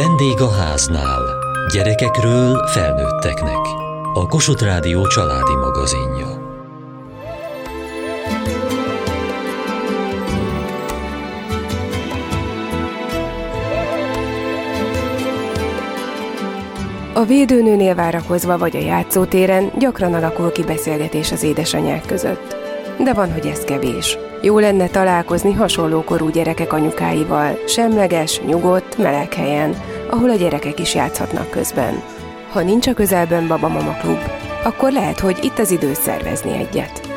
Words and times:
Vendég 0.00 0.40
a 0.40 0.50
háznál. 0.50 1.22
Gyerekekről 1.72 2.66
felnőtteknek. 2.66 3.58
A 4.14 4.26
Kossuth 4.26 4.64
Rádió 4.64 5.06
családi 5.06 5.54
magazinja. 5.54 6.26
A 17.14 17.24
védőnőnél 17.24 17.94
várakozva 17.94 18.58
vagy 18.58 18.76
a 18.76 18.80
játszótéren 18.80 19.70
gyakran 19.78 20.14
alakul 20.14 20.52
ki 20.52 20.62
beszélgetés 20.64 21.32
az 21.32 21.42
édesanyák 21.42 22.06
között. 22.06 22.56
De 23.04 23.12
van, 23.12 23.32
hogy 23.32 23.46
ez 23.46 23.64
kevés. 23.64 24.18
Jó 24.42 24.58
lenne 24.58 24.88
találkozni 24.88 25.52
hasonló 25.52 26.04
korú 26.04 26.28
gyerekek 26.28 26.72
anyukáival, 26.72 27.58
semleges, 27.66 28.40
nyugodt, 28.40 28.98
meleg 28.98 29.34
helyen, 29.34 29.74
ahol 30.10 30.30
a 30.30 30.34
gyerekek 30.34 30.80
is 30.80 30.94
játszhatnak 30.94 31.50
közben. 31.50 32.02
Ha 32.50 32.60
nincs 32.62 32.86
a 32.86 32.94
közelben 32.94 33.46
Baba 33.46 33.68
Mama 33.68 33.92
Klub, 33.92 34.20
akkor 34.64 34.92
lehet, 34.92 35.20
hogy 35.20 35.38
itt 35.44 35.58
az 35.58 35.70
idő 35.70 35.94
szervezni 35.94 36.52
egyet. 36.52 37.08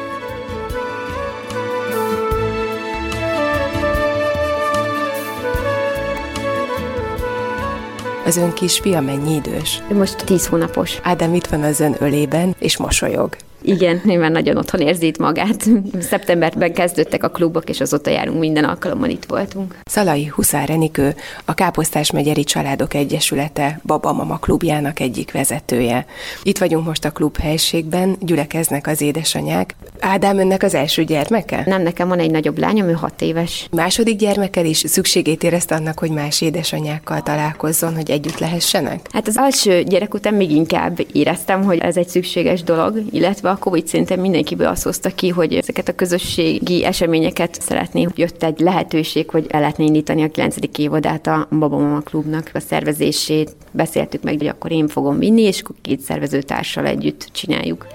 Az 8.25 8.37
ön 8.37 8.53
kisfia 8.53 9.01
mennyi 9.01 9.35
idős? 9.35 9.81
Most 9.93 10.25
10 10.25 10.47
hónapos. 10.47 10.99
Ádám 11.01 11.33
itt 11.33 11.45
van 11.45 11.63
az 11.63 11.79
ön 11.79 11.95
ölében, 11.99 12.55
és 12.59 12.77
mosolyog. 12.77 13.35
Igen, 13.65 14.01
nyilván 14.03 14.31
nagyon 14.31 14.57
otthon 14.57 14.81
érzi 14.81 15.05
itt 15.05 15.17
magát. 15.17 15.69
Szeptemberben 15.99 16.73
kezdődtek 16.73 17.23
a 17.23 17.29
klubok, 17.29 17.69
és 17.69 17.81
azóta 17.81 18.09
járunk 18.09 18.39
minden 18.39 18.63
alkalommal 18.63 19.09
itt 19.09 19.25
voltunk. 19.25 19.77
Szalai 19.85 20.25
Huszár 20.25 20.69
Enikő, 20.69 21.15
a 21.45 21.53
Káposztás 21.53 22.11
Megyeri 22.11 22.43
Családok 22.43 22.93
Egyesülete 22.93 23.79
Baba 23.83 24.13
Mama 24.13 24.37
klubjának 24.37 24.99
egyik 24.99 25.31
vezetője. 25.31 26.05
Itt 26.43 26.57
vagyunk 26.57 26.85
most 26.85 27.05
a 27.05 27.11
klub 27.11 27.37
helységben, 27.37 28.15
gyülekeznek 28.19 28.87
az 28.87 29.01
édesanyák. 29.01 29.75
Ádám 29.99 30.37
önnek 30.37 30.63
az 30.63 30.73
első 30.73 31.03
gyermeke? 31.03 31.63
Nem, 31.65 31.81
nekem 31.81 32.07
van 32.07 32.19
egy 32.19 32.31
nagyobb 32.31 32.57
lányom, 32.57 32.87
ő 32.87 32.91
hat 32.91 33.21
éves. 33.21 33.67
Második 33.71 34.17
gyermekkel 34.17 34.65
is 34.65 34.77
szükségét 34.77 35.43
érezte 35.43 35.75
annak, 35.75 35.99
hogy 35.99 36.11
más 36.11 36.41
édesanyákkal 36.41 37.21
találkozzon, 37.21 37.95
hogy 37.95 38.11
együtt 38.11 38.39
lehessenek? 38.39 39.07
Hát 39.11 39.27
az 39.27 39.37
első 39.37 39.83
gyerek 39.83 40.13
után 40.13 40.33
még 40.33 40.51
inkább 40.51 40.99
éreztem, 41.11 41.63
hogy 41.63 41.77
ez 41.77 41.97
egy 41.97 42.07
szükséges 42.07 42.63
dolog, 42.63 43.01
illetve 43.11 43.49
a 43.53 43.57
Covid 43.57 43.87
szerintem 43.87 44.19
mindenkiből 44.19 44.67
azt 44.67 44.83
hozta 44.83 45.09
ki, 45.09 45.29
hogy 45.29 45.53
ezeket 45.53 45.87
a 45.87 45.95
közösségi 45.95 46.85
eseményeket 46.85 47.61
szeretné. 47.61 48.07
Jött 48.15 48.43
egy 48.43 48.59
lehetőség, 48.59 49.29
hogy 49.29 49.45
el 49.49 49.59
lehetne 49.59 49.83
indítani 49.83 50.23
a 50.23 50.31
9. 50.31 50.55
évadát 50.77 51.27
a 51.27 51.47
Baba 51.49 51.77
Mama 51.77 51.99
Klubnak 51.99 52.49
a 52.53 52.59
szervezését. 52.59 53.55
Beszéltük 53.71 54.23
meg, 54.23 54.37
hogy 54.37 54.47
akkor 54.47 54.71
én 54.71 54.87
fogom 54.87 55.17
vinni, 55.17 55.41
és 55.41 55.61
akkor 55.61 55.75
két 55.81 55.99
szervezőtársal 55.99 56.85
együtt 56.85 57.29
csináljuk. 57.31 57.87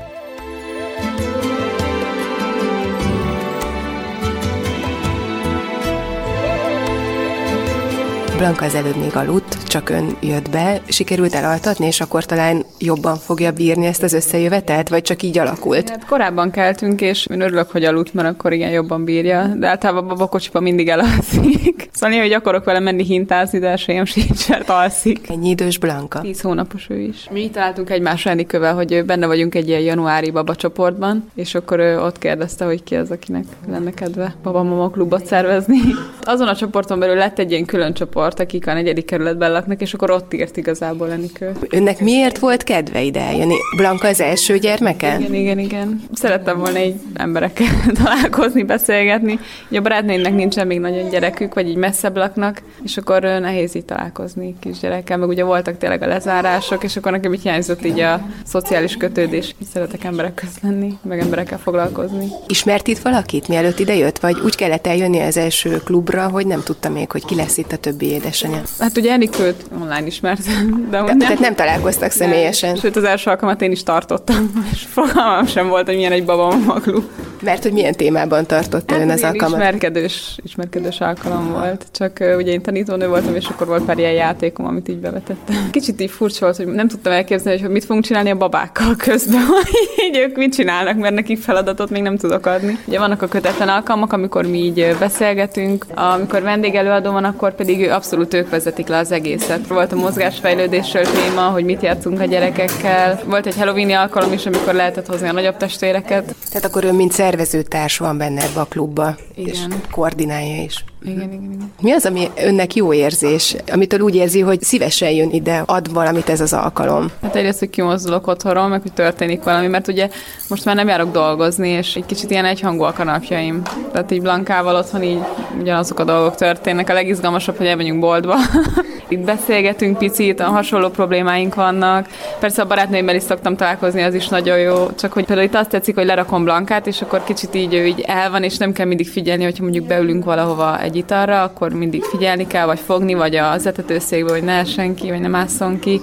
Blanka 8.37 8.65
az 8.65 8.75
előbb 8.75 8.97
még 8.97 9.17
aludt, 9.17 9.58
csak 9.69 9.89
ön 9.89 10.17
jött 10.21 10.51
be, 10.51 10.81
sikerült 10.89 11.35
elaltatni, 11.35 11.87
és 11.87 12.01
akkor 12.01 12.25
talán 12.25 12.65
jobban 12.79 13.17
fogja 13.17 13.53
bírni 13.53 13.87
ezt 13.87 14.03
az 14.03 14.13
összejövetelt, 14.13 14.89
vagy 14.89 15.03
csak 15.03 15.23
így 15.23 15.39
alakult? 15.39 15.89
Hát 15.89 16.07
korábban 16.07 16.51
keltünk, 16.51 17.01
és 17.01 17.27
én 17.27 17.41
örülök, 17.41 17.71
hogy 17.71 17.85
aludt, 17.85 18.15
mert 18.15 18.29
akkor 18.29 18.53
igen 18.53 18.71
jobban 18.71 19.05
bírja, 19.05 19.47
de 19.47 19.69
általában 19.69 20.21
a 20.21 20.27
kocsiba 20.27 20.61
mindig 20.61 20.89
elalszik. 20.89 21.67
Szóval 21.99 22.21
hogy 22.21 22.33
akarok 22.33 22.65
vele 22.65 22.79
menni 22.79 23.05
hintázni, 23.05 23.59
de 23.59 23.69
esélyem 23.69 24.05
sincs, 24.05 24.49
mert 24.49 24.69
alszik. 24.69 25.29
Ennyi 25.29 25.49
idős 25.49 25.79
Blanka? 25.79 26.21
Tíz 26.21 26.41
hónapos 26.41 26.87
ő 26.89 26.99
is. 26.99 27.29
Mi 27.31 27.51
találtunk 27.51 27.91
egymásra 27.91 28.31
Enikővel, 28.31 28.75
hogy 28.75 29.05
benne 29.05 29.27
vagyunk 29.27 29.55
egy 29.55 29.69
ilyen 29.69 29.81
januári 29.81 30.31
baba 30.31 30.55
csoportban, 30.55 31.31
és 31.35 31.55
akkor 31.55 31.79
ő 31.79 32.01
ott 32.01 32.19
kérdezte, 32.19 32.65
hogy 32.65 32.83
ki 32.83 32.97
az, 32.97 33.11
akinek 33.11 33.45
lenne 33.69 33.91
kedve 33.91 34.35
baba 34.43 34.63
mama 34.63 34.91
klubot 34.91 35.27
szervezni. 35.27 35.79
Azon 36.23 36.49
a 36.49 36.57
csoporton 36.57 36.99
belül 36.99 37.17
lett 37.17 37.39
egy 37.39 37.51
ilyen 37.51 37.65
külön 37.65 37.95
csoport, 37.95 38.41
akik 38.41 38.67
a 38.67 38.73
negyedik 38.73 39.05
kerületben 39.05 39.53
laknak, 39.59 39.81
és 39.81 39.95
akkor 39.95 40.11
ott 40.11 40.35
írt 40.35 40.57
igazából 40.57 41.11
Enikő. 41.11 41.53
Önnek 41.71 42.01
miért 42.01 42.39
volt 42.39 42.63
kedve 42.63 43.03
ide 43.03 43.21
eljönni? 43.21 43.55
Blanka 43.77 44.09
az 44.09 44.21
első 44.21 44.59
gyermeke? 44.59 45.17
Igen, 45.19 45.35
igen, 45.35 45.59
igen. 45.59 46.03
Szerettem 46.13 46.59
volna 46.59 46.79
egy 46.79 46.95
emberekkel 47.15 47.67
találkozni, 48.03 48.63
beszélgetni. 48.63 49.39
Ugye 49.69 49.79
a 49.79 49.83
barátnőimnek 49.83 50.35
nincsen 50.35 50.67
még 50.67 50.81
nagyon 50.81 51.09
gyerekük, 51.09 51.55
vagy 51.55 51.69
így 51.69 51.77
messzebb 51.77 52.17
laknak, 52.17 52.63
és 52.85 52.97
akkor 52.97 53.23
nehéz 53.23 53.75
így 53.75 53.85
találkozni 53.85 54.55
kisgyerekkel, 54.61 55.17
meg 55.17 55.29
ugye 55.29 55.45
voltak 55.45 55.79
tényleg 55.79 56.03
a 56.03 56.07
lezárások, 56.07 56.85
és 56.85 56.97
akkor 56.97 57.13
nekem 57.13 57.33
így 57.33 57.43
hiányzott 57.43 57.85
így 57.85 58.01
a 58.01 58.27
szociális 58.45 58.97
kötődés. 58.97 59.55
Szeretek 59.73 60.05
emberek 60.05 60.35
közt 60.35 60.63
lenni, 60.63 60.99
meg 61.03 61.19
emberekkel 61.19 61.59
foglalkozni. 61.59 62.29
Ismert 62.47 62.87
itt 62.87 62.99
valakit, 62.99 63.49
mielőtt 63.49 63.79
ide 63.79 63.95
jött, 63.95 64.19
vagy 64.19 64.37
úgy 64.45 64.55
kellett 64.55 64.87
eljönni 64.87 65.21
az 65.21 65.37
első 65.37 65.81
klubra, 65.85 66.29
hogy 66.29 66.47
nem 66.47 66.63
tudta 66.63 66.89
még, 66.89 67.11
hogy 67.11 67.25
ki 67.25 67.35
lesz 67.35 67.57
itt 67.57 67.73
a 67.73 67.77
többi 67.77 68.07
édesanyja? 68.07 68.63
Hát 68.79 68.97
ugye 68.97 69.13
Enikőt 69.49 69.81
online 69.81 70.07
ismert, 70.07 70.43
de, 70.43 70.53
de 70.91 71.03
nem. 71.03 71.19
Tehát 71.19 71.39
nem 71.39 71.55
találkoztak 71.55 72.11
személyesen. 72.11 72.71
Nem. 72.71 72.79
Sőt, 72.79 72.97
az 72.97 73.05
első 73.05 73.31
alkalmat 73.31 73.63
én 73.63 73.71
is 73.71 73.83
tartottam, 73.83 74.53
és 74.73 74.83
fogalmam 74.91 75.47
sem 75.47 75.69
volt, 75.69 75.87
hogy 75.87 75.97
milyen 75.97 76.13
egy 76.13 76.25
babamama 76.25 76.75
klub. 76.75 77.05
Mert 77.43 77.63
hogy 77.63 77.73
milyen 77.73 77.93
témában 77.93 78.47
tartotta 78.47 78.95
hát 78.95 79.03
ön 79.03 79.11
az 79.11 79.23
alkalmat? 79.23 79.59
Ismerkedős, 79.59 80.39
ismerkedős 80.45 81.01
alkalom 81.01 81.51
volt. 81.53 81.87
Csak 81.93 82.19
uh, 82.21 82.37
ugye 82.37 82.53
én 82.53 82.63
tanítónő 82.63 83.09
voltam, 83.09 83.35
és 83.35 83.47
akkor 83.49 83.67
volt 83.67 83.85
pár 83.85 83.99
ilyen 83.99 84.13
játékom, 84.13 84.67
amit 84.67 84.89
így 84.89 84.97
bevetettem. 84.97 85.71
Kicsit 85.71 86.01
így 86.01 86.11
furcsa 86.11 86.45
volt, 86.45 86.57
hogy 86.57 86.67
nem 86.67 86.89
tudtam 86.89 87.13
elképzelni, 87.13 87.61
hogy 87.61 87.71
mit 87.71 87.85
fogunk 87.85 88.05
csinálni 88.05 88.31
a 88.31 88.37
babákkal 88.37 88.97
közben, 88.97 89.43
hogy 89.97 90.17
ők 90.17 90.37
mit 90.37 90.55
csinálnak, 90.55 90.97
mert 90.97 91.15
nekik 91.15 91.39
feladatot 91.39 91.91
még 91.91 92.03
nem 92.03 92.17
tudok 92.17 92.47
adni. 92.47 92.79
Ugye 92.87 92.99
vannak 92.99 93.23
a 93.23 93.29
kötetlen 93.29 93.69
alkalmak, 93.69 94.13
amikor 94.13 94.47
mi 94.47 94.59
így 94.59 94.97
beszélgetünk, 94.99 95.87
amikor 95.95 96.43
vendégelőadó 96.43 97.13
van, 97.13 97.25
akkor 97.25 97.55
pedig 97.55 97.91
abszolút 97.91 98.35
ők 98.35 98.51
vezetik 98.51 98.87
le 98.87 98.99
az 98.99 99.13
egészet. 99.13 99.67
Volt 99.67 99.93
a 99.93 99.97
mozgásfejlődésről 99.97 101.05
téma, 101.05 101.43
hogy 101.43 101.65
mit 101.65 101.83
játszunk 101.83 102.21
a 102.21 102.25
gyerekekkel. 102.25 103.21
Volt 103.25 103.47
egy 103.47 103.57
Halloween 103.57 103.99
alkalom 103.99 104.33
is, 104.33 104.47
amikor 104.47 104.75
lehetett 104.75 105.07
hozni 105.07 105.29
a 105.29 105.33
nagyobb 105.33 105.57
testvéreket. 105.57 106.35
Tehát 106.49 106.65
akkor 106.65 106.85
ön 106.85 106.95
mint 106.95 107.13
szervezőtárs 107.29 107.99
van 107.99 108.19
benne 108.19 108.43
ebbe 108.43 108.61
a 108.61 108.65
klubba, 108.65 109.17
igen. 109.35 109.53
és 109.53 109.59
koordinálja 109.91 110.63
is. 110.63 110.85
Igen, 111.03 111.17
igen, 111.17 111.33
igen. 111.33 111.73
Mi 111.81 111.93
az, 111.93 112.07
ami 112.07 112.29
önnek 112.37 112.75
jó 112.75 112.93
érzés, 112.93 113.57
amitől 113.73 114.01
úgy 114.01 114.15
érzi, 114.15 114.41
hogy 114.41 114.63
szívesen 114.63 115.11
jön 115.11 115.31
ide, 115.31 115.63
ad 115.67 115.93
valamit 115.93 116.29
ez 116.29 116.41
az 116.41 116.53
alkalom? 116.53 117.11
Hát 117.23 117.37
egyrészt, 117.37 117.59
hogy 117.59 117.71
kimozdulok 117.71 118.27
otthonról, 118.27 118.69
meg 118.69 118.83
hogy 118.83 118.93
történik 118.93 119.43
valami, 119.43 119.67
mert 119.67 119.89
ugye 119.89 120.09
most 120.49 120.65
már 120.65 120.75
nem 120.75 120.89
járok 120.89 121.11
dolgozni, 121.11 121.69
és 121.69 121.95
egy 121.95 122.07
kicsit 122.07 122.31
ilyen 122.31 122.45
egyhangúak 122.45 122.99
a 122.99 123.05
napjaim. 123.05 123.63
Tehát 123.93 124.11
így 124.11 124.23
Blankával 124.23 124.75
otthon 124.75 125.03
így 125.03 125.21
ugyanazok 125.61 125.99
a 125.99 126.05
dolgok 126.05 126.35
történnek. 126.35 126.89
A 126.89 126.93
legizgalmasabb, 126.93 127.57
hogy 127.57 127.67
elmegyünk 127.67 128.01
boltba. 128.01 128.35
itt 129.09 129.25
beszélgetünk 129.25 129.99
picit, 129.99 130.41
hasonló 130.41 130.89
problémáink 130.89 131.55
vannak. 131.55 132.07
Persze 132.41 132.63
a 132.63 132.67
barátnőimmel 132.67 133.15
is 133.15 133.23
szoktam 133.23 133.57
találkozni, 133.57 134.03
az 134.03 134.15
is 134.15 134.29
nagyon 134.29 134.59
jó. 134.59 134.91
Csak 134.99 135.13
hogy 135.13 135.25
például 135.25 135.47
itt 135.47 135.55
azt 135.55 135.69
tetszik, 135.69 135.95
hogy 135.95 136.07
lerakom 136.07 136.45
Blankát, 136.45 136.87
és 136.87 137.03
akkor 137.03 137.25
kicsit 137.25 137.55
így 137.55 137.75
ő 137.75 137.87
így 137.87 138.01
el 138.07 138.31
van, 138.31 138.43
és 138.43 138.57
nem 138.57 138.73
kell 138.73 138.87
mindig 138.87 139.09
figyelni, 139.09 139.45
hogyha 139.45 139.63
mondjuk 139.63 139.87
beülünk 139.87 140.25
valahova 140.25 140.81
egy 140.81 140.97
italra, 140.97 141.43
akkor 141.43 141.73
mindig 141.73 142.03
figyelni 142.03 142.47
kell, 142.47 142.67
vagy 142.67 142.81
fogni, 142.81 143.15
vagy 143.15 143.37
az 143.37 143.67
etetőszékbe, 143.67 144.33
hogy 144.33 144.45
ne 144.45 144.65
senki, 144.65 145.09
vagy 145.09 145.21
nem 145.21 145.31
másszon 145.31 145.79
ki. 145.79 146.01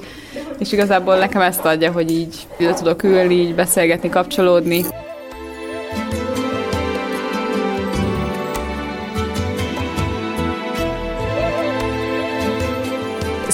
És 0.59 0.71
igazából 0.71 1.17
nekem 1.17 1.41
ezt 1.41 1.65
adja, 1.65 1.91
hogy 1.91 2.11
így 2.11 2.35
ide 2.57 2.73
tudok 2.73 3.03
ülni, 3.03 3.33
így 3.33 3.55
beszélgetni, 3.55 4.09
kapcsolódni. 4.09 4.85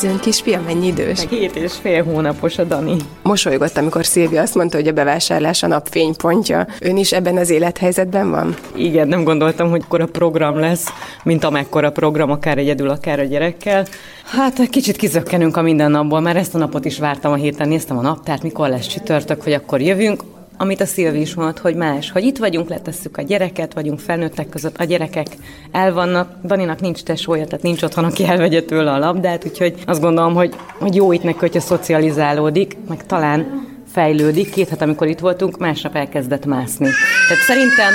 Az 0.02 0.08
ön 0.08 0.20
kisfia 0.20 0.62
mennyi 0.66 0.88
idős? 0.88 1.26
Két 1.30 1.56
és 1.56 1.74
fél 1.74 2.04
hónapos 2.04 2.58
a 2.58 2.64
Dani. 2.64 2.96
Mosolygott, 3.24 3.78
amikor 3.78 4.06
Szilvia 4.06 4.42
azt 4.42 4.56
mondta, 4.56 4.78
hogy 4.78 4.88
a 4.88 4.92
bevásárlás 4.92 5.64
a 5.64 5.68
napfénypontja. 5.68 6.68
Ön 6.80 6.98
is 6.98 7.12
ebben 7.12 7.38
az 7.38 7.50
élethelyzetben 7.50 8.30
van? 8.30 8.56
Igen, 8.76 9.08
nem 9.08 9.24
gondoltam, 9.24 9.70
hogy 9.70 9.82
akkor 9.84 10.02
a 10.02 10.06
program 10.06 10.60
lesz, 10.60 10.88
mint 11.24 11.44
amekkora 11.44 11.92
program, 11.92 12.32
akár 12.32 12.58
egyedül, 12.58 12.90
akár 12.90 13.20
a 13.20 13.24
gyerekkel. 13.24 13.86
Hát 14.26 14.70
kicsit 14.70 14.96
kizökkenünk 14.96 15.58
a 15.58 15.62
mindennapból, 15.62 16.20
mert 16.20 16.38
ezt 16.38 16.56
a 16.56 16.58
napot 16.58 16.86
is 16.86 17.00
vártam 17.00 17.32
a 17.32 17.36
héten, 17.36 17.68
néztem 17.68 17.98
a 17.98 18.02
naptárt, 18.02 18.44
mikor 18.44 18.70
lesz 18.70 18.88
csütörtök, 18.88 19.44
hogy 19.44 19.54
akkor 19.54 19.82
jövünk 19.82 20.24
amit 20.62 20.82
a 20.82 20.86
Szilvi 20.86 21.20
is 21.20 21.34
mondott, 21.34 21.60
hogy 21.60 21.76
más, 21.76 22.12
hogy 22.12 22.24
itt 22.24 22.38
vagyunk, 22.38 22.70
letesszük 22.70 23.18
a 23.18 23.22
gyereket, 23.22 23.74
vagyunk 23.74 24.00
felnőttek 24.00 24.50
között, 24.50 24.78
a 24.78 24.84
gyerekek 24.84 25.28
el 25.72 25.94
vannak, 25.94 26.36
Daninak 26.44 26.82
nincs 26.82 27.04
tesója, 27.04 27.46
tehát 27.46 27.64
nincs 27.64 27.84
otthon, 27.84 28.04
aki 28.04 28.26
elvegye 28.26 28.64
tőle 28.64 28.92
a 28.92 28.98
labdát, 28.98 29.46
úgyhogy 29.46 29.74
azt 29.86 30.02
gondolom, 30.02 30.34
hogy, 30.34 30.56
hogy 30.80 30.96
jó 30.96 31.12
itt 31.12 31.24
neki, 31.24 31.38
hogyha 31.40 31.60
szocializálódik, 31.60 32.78
meg 32.88 33.06
talán 33.06 33.68
fejlődik. 33.92 34.52
Két 34.52 34.70
hát 34.70 34.82
amikor 34.82 35.08
itt 35.08 35.20
voltunk, 35.20 35.58
másnap 35.58 35.96
elkezdett 35.96 36.46
mászni. 36.46 36.90
Tehát 37.28 37.44
szerintem 37.44 37.94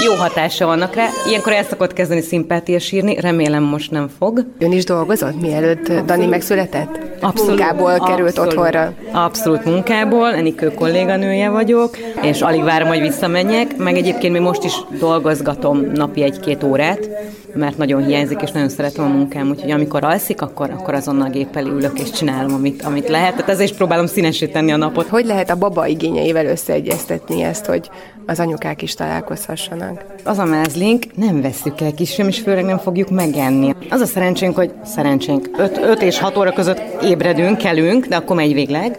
jó 0.00 0.14
hatása 0.14 0.66
vannak 0.66 0.94
rá. 0.94 1.06
Ilyenkor 1.28 1.52
el 1.52 1.64
szokott 1.64 1.92
kezdeni 1.92 2.20
szimpátia 2.20 2.78
sírni, 2.78 3.20
remélem 3.20 3.62
most 3.62 3.90
nem 3.90 4.08
fog. 4.18 4.46
Ön 4.58 4.72
is 4.72 4.84
dolgozott, 4.84 5.40
mielőtt 5.40 5.92
Dani 6.06 6.26
megszületett? 6.26 6.98
Abszolút, 7.20 7.58
Munkából 7.58 7.90
abszolút, 7.90 8.08
került 8.08 8.38
otthonra. 8.38 8.92
Abszolút 9.12 9.64
munkából, 9.64 10.34
Enikő 10.34 10.70
kolléganője 10.74 11.50
vagyok, 11.50 11.96
és 12.22 12.40
alig 12.40 12.62
várom, 12.62 12.88
hogy 12.88 13.00
visszamenjek, 13.00 13.76
meg 13.76 13.96
egyébként 13.96 14.32
még 14.32 14.42
most 14.42 14.64
is 14.64 14.72
dolgozgatom 14.98 15.90
napi 15.94 16.22
egy-két 16.22 16.62
órát, 16.62 17.08
mert 17.54 17.76
nagyon 17.76 18.04
hiányzik, 18.04 18.40
és 18.42 18.50
nagyon 18.50 18.68
szeretem 18.68 19.04
a 19.04 19.08
munkám, 19.08 19.48
úgyhogy 19.48 19.70
amikor 19.70 20.04
alszik, 20.04 20.42
akkor, 20.42 20.70
akkor 20.70 20.94
azonnal 20.94 21.28
gép 21.28 21.56
elé 21.56 21.68
ülök, 21.68 21.98
és 21.98 22.10
csinálom, 22.10 22.54
amit, 22.54 22.82
amit 22.82 23.08
lehet. 23.08 23.34
Tehát 23.34 23.50
ezért 23.50 23.70
is 23.70 23.76
próbálom 23.76 24.06
színesíteni 24.06 24.72
a 24.72 24.76
napot. 24.76 25.08
Hogy 25.08 25.24
lehet 25.24 25.50
a 25.50 25.56
baba 25.56 25.86
igényeivel 25.86 26.46
összeegyeztetni 26.46 27.42
ezt, 27.42 27.66
hogy 27.66 27.90
az 28.26 28.40
anyukák 28.40 28.82
is 28.82 28.94
találkozhassanak? 28.94 30.04
Az 30.24 30.38
a 30.38 30.44
mázlink, 30.44 31.16
nem 31.16 31.40
veszük 31.40 31.80
el 31.80 31.94
kisfiam, 31.94 32.28
és 32.28 32.38
főleg 32.38 32.64
nem 32.64 32.78
fogjuk 32.78 33.10
megenni. 33.10 33.74
Az 33.90 34.00
a 34.00 34.06
szerencsénk, 34.06 34.56
hogy 34.56 34.72
szerencsénk 34.84 35.50
5 35.56 36.02
és 36.02 36.18
6 36.18 36.36
óra 36.36 36.52
között 36.52 36.80
ébredünk, 37.02 37.58
kelünk, 37.58 38.06
de 38.06 38.16
akkor 38.16 38.36
megy 38.36 38.54
végleg 38.54 38.98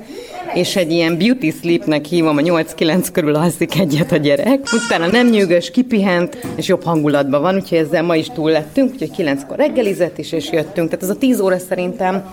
és 0.53 0.75
egy 0.75 0.91
ilyen 0.91 1.17
beauty 1.17 1.51
sleepnek 1.51 2.05
hívom, 2.05 2.37
a 2.37 2.41
8-9 2.41 3.07
körül 3.11 3.35
alszik 3.35 3.79
egyet 3.79 4.11
a 4.11 4.17
gyerek. 4.17 4.59
Utána 4.85 5.07
nem 5.07 5.29
nyűgös, 5.29 5.71
kipihent, 5.71 6.37
és 6.55 6.67
jobb 6.67 6.83
hangulatban 6.83 7.41
van, 7.41 7.55
úgyhogy 7.55 7.77
ezzel 7.77 8.03
ma 8.03 8.15
is 8.15 8.27
túl 8.27 8.51
lettünk, 8.51 8.91
úgyhogy 8.91 9.11
9-kor 9.17 9.57
reggelizett 9.57 10.17
is, 10.17 10.31
és 10.31 10.51
jöttünk. 10.51 10.89
Tehát 10.89 11.03
ez 11.03 11.09
a 11.09 11.15
10 11.15 11.39
óra 11.39 11.57
szerintem 11.57 12.23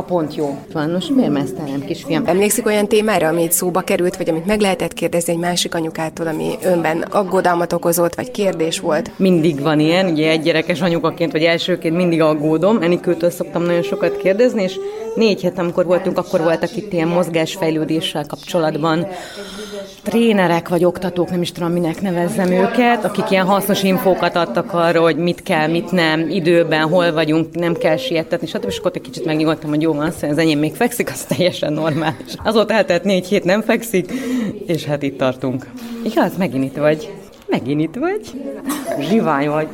a 0.00 0.02
pont 0.02 0.34
jó. 0.34 0.58
Van, 0.72 0.90
most 0.90 1.14
miért 1.14 1.32
mesztel 1.32 1.64
nem, 1.64 1.84
kisfiam? 1.84 2.22
Emlékszik 2.26 2.66
olyan 2.66 2.88
témára, 2.88 3.28
amit 3.28 3.52
szóba 3.52 3.80
került, 3.80 4.16
vagy 4.16 4.28
amit 4.28 4.46
meg 4.46 4.60
lehetett 4.60 4.92
kérdezni 4.92 5.32
egy 5.32 5.38
másik 5.38 5.74
anyukától, 5.74 6.26
ami 6.26 6.58
önben 6.62 7.00
aggodalmat 7.00 7.72
okozott, 7.72 8.14
vagy 8.14 8.30
kérdés 8.30 8.80
volt? 8.80 9.10
Mindig 9.16 9.60
van 9.60 9.80
ilyen, 9.80 10.06
ugye 10.06 10.30
egy 10.30 10.42
gyerekes 10.42 10.80
anyukaként, 10.80 11.32
vagy 11.32 11.42
elsőként 11.42 11.96
mindig 11.96 12.20
aggódom. 12.20 12.82
Enikőtől 12.82 13.30
szoktam 13.30 13.62
nagyon 13.62 13.82
sokat 13.82 14.16
kérdezni, 14.16 14.62
és 14.62 14.78
négy 15.14 15.40
hét, 15.40 15.58
amikor 15.58 15.84
voltunk, 15.84 16.18
akkor 16.18 16.40
voltak 16.40 16.76
itt 16.76 16.92
ilyen 16.92 17.08
mozgásfejlődéssel 17.08 18.26
kapcsolatban 18.26 19.06
trénerek 20.02 20.68
vagy 20.68 20.84
oktatók, 20.84 21.30
nem 21.30 21.42
is 21.42 21.52
tudom, 21.52 21.72
minek 21.72 22.00
nevezzem 22.00 22.50
őket, 22.50 23.04
akik 23.04 23.30
ilyen 23.30 23.46
hasznos 23.46 23.82
infókat 23.82 24.36
adtak 24.36 24.72
arra, 24.72 25.00
hogy 25.00 25.16
mit 25.16 25.42
kell, 25.42 25.68
mit 25.68 25.90
nem, 25.90 26.28
időben, 26.28 26.88
hol 26.88 27.12
vagyunk, 27.12 27.54
nem 27.54 27.74
kell 27.74 27.96
sietetni, 27.96 28.46
stb. 28.46 28.64
És 28.66 28.78
akkor 28.78 28.90
egy 28.94 29.00
kicsit 29.00 29.24
megnyugodtam, 29.24 29.70
hogy 29.70 29.82
jó 29.82 29.89
van, 29.96 30.06
az 30.06 30.38
enyém 30.38 30.58
még 30.58 30.74
fekszik, 30.74 31.10
az 31.10 31.24
teljesen 31.24 31.72
normális. 31.72 32.34
Azóta 32.44 32.74
eltelt 32.74 33.04
négy 33.04 33.26
hét 33.26 33.44
nem 33.44 33.62
fekszik, 33.62 34.12
és 34.66 34.84
hát 34.84 35.02
itt 35.02 35.18
tartunk. 35.18 35.66
Igaz, 36.04 36.36
megint 36.36 36.64
itt 36.64 36.76
vagy. 36.76 37.12
Megint 37.46 37.80
itt 37.80 37.94
vagy. 37.94 38.30
Zsivány 39.00 39.48
vagy. 39.48 39.68